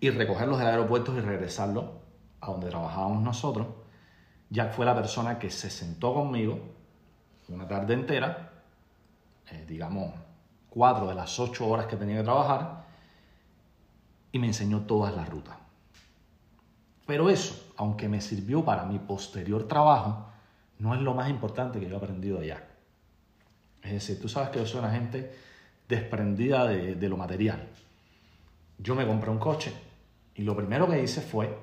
y 0.00 0.08
recogerlos 0.10 0.58
del 0.58 0.68
aeropuerto 0.68 1.14
y 1.14 1.20
regresarlos 1.20 1.84
a 2.40 2.50
donde 2.50 2.70
trabajábamos 2.70 3.22
nosotros. 3.22 3.66
Jack 4.48 4.72
fue 4.72 4.86
la 4.86 4.94
persona 4.94 5.38
que 5.38 5.50
se 5.50 5.68
sentó 5.68 6.14
conmigo 6.14 6.58
una 7.50 7.66
tarde 7.66 7.94
entera, 7.94 8.52
eh, 9.50 9.64
digamos 9.66 10.14
cuatro 10.68 11.08
de 11.08 11.14
las 11.14 11.38
ocho 11.40 11.68
horas 11.68 11.86
que 11.86 11.96
tenía 11.96 12.18
que 12.18 12.22
trabajar, 12.22 12.84
y 14.32 14.38
me 14.38 14.46
enseñó 14.46 14.82
todas 14.82 15.14
las 15.14 15.28
rutas. 15.28 15.56
Pero 17.06 17.28
eso, 17.28 17.72
aunque 17.76 18.08
me 18.08 18.20
sirvió 18.20 18.64
para 18.64 18.84
mi 18.84 18.98
posterior 18.98 19.66
trabajo, 19.66 20.26
no 20.78 20.94
es 20.94 21.00
lo 21.00 21.14
más 21.14 21.28
importante 21.28 21.80
que 21.80 21.88
yo 21.88 21.94
he 21.94 21.98
aprendido 21.98 22.38
de 22.38 22.48
Jack. 22.48 22.64
Es 23.82 23.92
decir, 23.92 24.20
tú 24.20 24.28
sabes 24.28 24.50
que 24.50 24.58
yo 24.58 24.66
soy 24.66 24.80
una 24.80 24.92
gente 24.92 25.34
desprendida 25.88 26.66
de, 26.66 26.94
de 26.94 27.08
lo 27.08 27.16
material. 27.16 27.68
Yo 28.78 28.94
me 28.94 29.06
compré 29.06 29.30
un 29.30 29.38
coche 29.38 29.72
y 30.34 30.42
lo 30.42 30.54
primero 30.54 30.88
que 30.88 31.02
hice 31.02 31.20
fue 31.20 31.58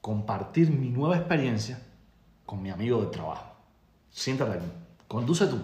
compartir 0.00 0.70
mi 0.70 0.90
nueva 0.90 1.16
experiencia 1.16 1.80
con 2.46 2.62
mi 2.62 2.70
amigo 2.70 3.00
del 3.00 3.10
trabajo. 3.10 3.52
Siéntate 4.10 4.58
aquí, 4.58 4.66
conduce 5.08 5.46
tú. 5.46 5.58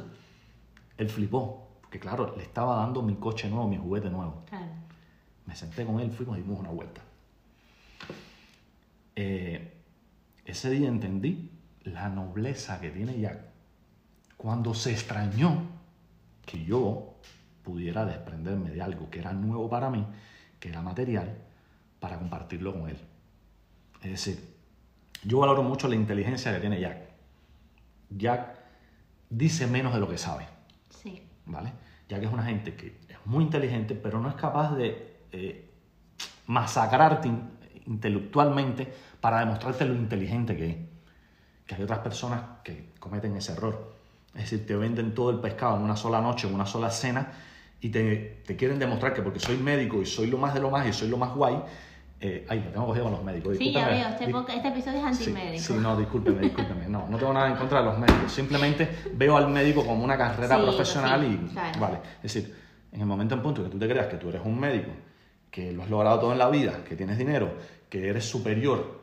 Él 0.97 1.09
flipó, 1.09 1.69
porque 1.81 1.99
claro, 1.99 2.35
le 2.37 2.43
estaba 2.43 2.77
dando 2.77 3.03
mi 3.03 3.15
coche 3.15 3.49
nuevo, 3.49 3.69
mi 3.69 3.79
juguete 3.79 4.11
nuevo. 4.11 4.43
Claro. 4.47 4.90
Me 5.47 5.55
senté 5.55 5.85
con 5.85 6.01
él, 6.01 6.11
fuimos 6.11 6.39
y 6.39 6.43
dimos 6.43 6.61
una 6.61 6.71
vuelta. 6.71 7.03
Eh, 9.17 9.75
ese 10.45 10.71
día 10.71 10.89
entendí 10.89 11.51
la 11.83 12.09
nobleza 12.09 12.81
que 12.81 12.91
tiene 12.91 13.19
Jack 13.21 13.41
cuando 14.37 14.75
se 14.75 14.93
extrañó 14.93 15.63
que 16.47 16.65
yo 16.65 17.15
pudiera 17.63 18.05
desprenderme 18.05 18.71
de 18.71 18.81
algo 18.81 19.11
que 19.11 19.19
era 19.19 19.33
nuevo 19.33 19.69
para 19.69 19.91
mí, 19.91 20.07
que 20.59 20.71
era 20.71 20.83
material, 20.83 21.37
para 22.01 22.19
compartirlo 22.19 22.73
con 22.73 22.89
él. 22.89 22.97
Es 24.03 24.11
decir, 24.11 24.57
yo 25.25 25.41
valoro 25.41 25.63
mucho 25.63 25.89
la 25.89 25.95
inteligencia 25.95 26.55
que 26.55 26.61
tiene 26.61 26.81
Jack. 26.81 26.99
Jack 28.11 28.59
dice 29.29 29.67
menos 29.67 29.93
de 29.93 30.01
lo 30.01 30.09
que 30.09 30.17
sabe. 30.17 30.47
Sí. 30.89 31.23
¿vale? 31.47 31.73
Ya 32.09 32.19
que 32.19 32.27
es 32.27 32.33
una 32.33 32.45
gente 32.45 32.75
que 32.75 32.99
es 33.09 33.19
muy 33.27 33.45
inteligente, 33.45 33.95
pero 33.95 34.21
no 34.21 34.29
es 34.29 34.35
capaz 34.35 34.75
de 34.75 35.20
eh, 35.33 35.69
masacrarte 36.47 37.29
in- 37.29 37.51
intelectualmente 37.87 38.93
para 39.21 39.41
demostrarte 39.41 39.85
lo 39.85 39.95
inteligente 39.95 40.57
que 40.57 40.71
es. 40.71 40.77
Que 41.67 41.75
hay 41.77 41.83
otras 41.83 42.01
personas 42.01 42.41
que 42.65 42.91
cometen 42.99 43.37
ese 43.37 43.53
error. 43.53 43.95
Es 44.35 44.43
decir, 44.51 44.67
te 44.67 44.77
venden 44.77 45.15
todo 45.15 45.31
el 45.31 45.39
pescado 45.39 45.77
en 45.77 45.83
una 45.83 45.97
sola 45.97 46.21
noche, 46.21 46.49
en 46.49 46.55
una 46.55 46.67
sola 46.67 46.91
cena, 46.91 47.29
y 47.81 47.89
te, 47.89 48.43
te 48.47 48.57
quieren 48.57 48.79
demostrar 48.79 49.15
que 49.15 49.23
porque 49.23 49.41
soy 49.41 49.57
médico 49.57 50.01
y 50.03 50.07
soy 50.07 50.27
lo 50.29 50.39
más 50.39 50.55
de 50.55 50.61
lo 50.61 50.71
más 50.71 50.87
y 50.87 50.93
soy 50.93 51.09
lo 51.09 51.17
más 51.17 51.35
guay, 51.35 51.57
eh, 52.21 52.45
ay, 52.51 52.61
me 52.61 52.67
tengo 52.67 52.87
cogido 52.87 53.05
con 53.05 53.15
los 53.15 53.25
médicos. 53.25 53.57
Sí, 53.57 53.73
ya 53.73 53.89
veo, 53.89 54.09
este, 54.09 54.25
este 54.57 54.69
episodio 54.69 55.07
es 55.09 55.17
Sí, 55.17 55.25
antimédico. 55.31 55.63
Sí, 55.65 55.73
no, 55.81 55.97
discúlpeme, 55.97 56.41
discúlpeme. 56.43 56.87
No, 56.89 57.07
no 57.09 57.17
tengo 57.17 57.33
nada 57.33 57.49
en 57.49 57.57
contra 57.57 57.79
de 57.79 57.85
los 57.87 57.99
médicos. 57.99 58.31
Simplemente 58.31 58.89
veo 59.15 59.37
al 59.39 59.49
médico 59.49 59.85
como 59.87 60.05
una 60.05 60.19
carrera 60.19 60.57
Sí, 60.57 60.63
profesional 60.63 61.21
sí, 61.23 61.41
y. 61.43 61.53
claro. 61.55 61.81
Vale. 61.81 61.99
Es 62.23 62.35
decir, 62.35 62.55
en 62.93 63.01
el 63.01 63.07
momento 63.07 63.35
en 63.35 63.43
punto 63.43 63.63
que 63.65 63.71
tú 63.71 63.79
te 63.79 63.89
creas 63.89 64.07
que 64.09 64.17
tú 64.19 64.29
eres 64.29 64.43
un 64.45 64.61
médico, 64.61 64.91
que 65.51 65.73
lo 65.73 65.83
has 65.83 65.91
logrado 65.91 66.21
todo 66.21 66.33
en 66.33 66.39
la 66.39 66.49
vida, 66.49 66.85
que 66.85 66.97
tienes 66.97 67.19
dinero, 67.19 67.53
que 67.89 68.09
eres 68.09 68.25
superior 68.29 69.01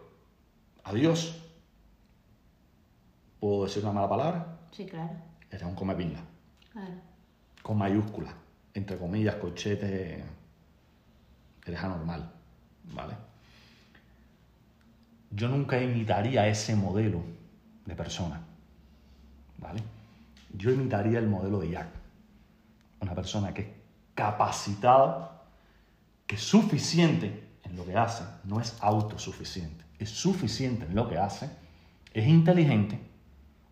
a 0.84 0.94
Dios, 0.94 1.44
¿puedo 3.40 3.66
decir 3.66 3.84
una 3.84 3.94
mala 3.94 4.10
palabra? 4.10 4.60
Sí, 4.72 4.86
claro, 4.86 5.12
Eres 5.50 5.64
un 5.64 5.76
comepinga. 5.76 6.20
claro. 6.72 6.94
Con 7.62 7.78
mayúsculas, 7.78 8.34
entre 8.74 8.98
comillas, 8.98 9.36
corchetes. 9.36 10.24
Eres 11.66 11.84
anormal. 11.84 12.32
¿Vale? 12.94 13.14
yo 15.32 15.48
nunca 15.50 15.82
imitaría 15.82 16.48
ese 16.48 16.76
modelo 16.76 17.22
de 17.86 17.96
persona. 17.96 18.42
¿Vale? 19.58 19.82
Yo 20.54 20.72
imitaría 20.72 21.20
el 21.20 21.28
modelo 21.28 21.60
de 21.60 21.72
Jack. 21.72 21.90
Una 23.02 23.14
persona 23.14 23.54
que 23.54 23.62
es 23.62 23.68
capacitada, 24.16 25.37
que 26.28 26.38
suficiente 26.38 27.58
en 27.64 27.76
lo 27.76 27.86
que 27.86 27.96
hace, 27.96 28.24
no 28.44 28.60
es 28.60 28.76
autosuficiente, 28.82 29.84
es 29.98 30.10
suficiente 30.10 30.86
en 30.86 30.94
lo 30.94 31.10
que 31.10 31.18
hace, 31.18 31.50
es 32.14 32.28
inteligente, 32.28 33.00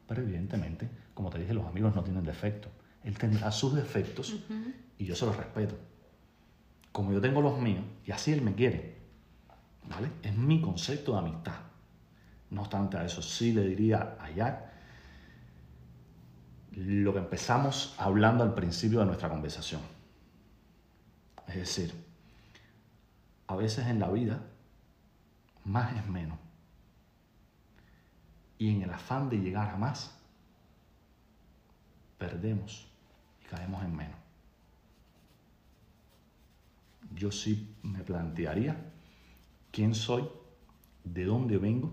pero 0.07 0.21
evidentemente, 0.21 0.89
como 1.13 1.29
te 1.29 1.39
dije, 1.39 1.53
los 1.53 1.65
amigos 1.65 1.95
no 1.95 2.03
tienen 2.03 2.23
defectos. 2.23 2.71
Él 3.03 3.17
tendrá 3.17 3.51
sus 3.51 3.75
defectos 3.75 4.35
y 4.97 5.05
yo 5.05 5.15
se 5.15 5.25
los 5.25 5.35
respeto. 5.35 5.77
Como 6.91 7.11
yo 7.11 7.21
tengo 7.21 7.41
los 7.41 7.59
míos, 7.59 7.83
y 8.05 8.11
así 8.11 8.31
él 8.31 8.41
me 8.41 8.55
quiere. 8.55 8.95
¿Vale? 9.87 10.09
Es 10.23 10.35
mi 10.35 10.61
concepto 10.61 11.11
de 11.11 11.19
amistad. 11.19 11.57
No 12.49 12.61
obstante, 12.61 12.97
a 12.97 13.05
eso 13.05 13.21
sí 13.21 13.51
le 13.51 13.67
diría 13.67 14.17
a 14.19 14.31
Jack 14.31 14.65
lo 16.71 17.13
que 17.13 17.19
empezamos 17.19 17.95
hablando 17.97 18.43
al 18.43 18.53
principio 18.53 18.99
de 18.99 19.05
nuestra 19.05 19.29
conversación. 19.29 19.81
Es 21.47 21.55
decir, 21.55 22.04
a 23.47 23.55
veces 23.55 23.87
en 23.87 23.99
la 23.99 24.09
vida 24.09 24.41
más 25.63 25.95
es 25.95 26.07
menos. 26.07 26.37
Y 28.57 28.69
en 28.69 28.83
el 28.83 28.91
afán 28.91 29.29
de 29.29 29.37
llegar 29.37 29.69
a 29.69 29.77
más, 29.77 30.17
perdemos 32.17 32.87
y 33.41 33.45
caemos 33.45 33.83
en 33.83 33.95
menos. 33.95 34.17
Yo 37.13 37.31
sí 37.31 37.75
me 37.83 37.99
plantearía 37.99 38.91
quién 39.71 39.93
soy, 39.93 40.27
de 41.03 41.25
dónde 41.25 41.57
vengo 41.57 41.91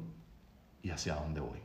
y 0.82 0.90
hacia 0.90 1.14
dónde 1.16 1.40
voy. 1.40 1.61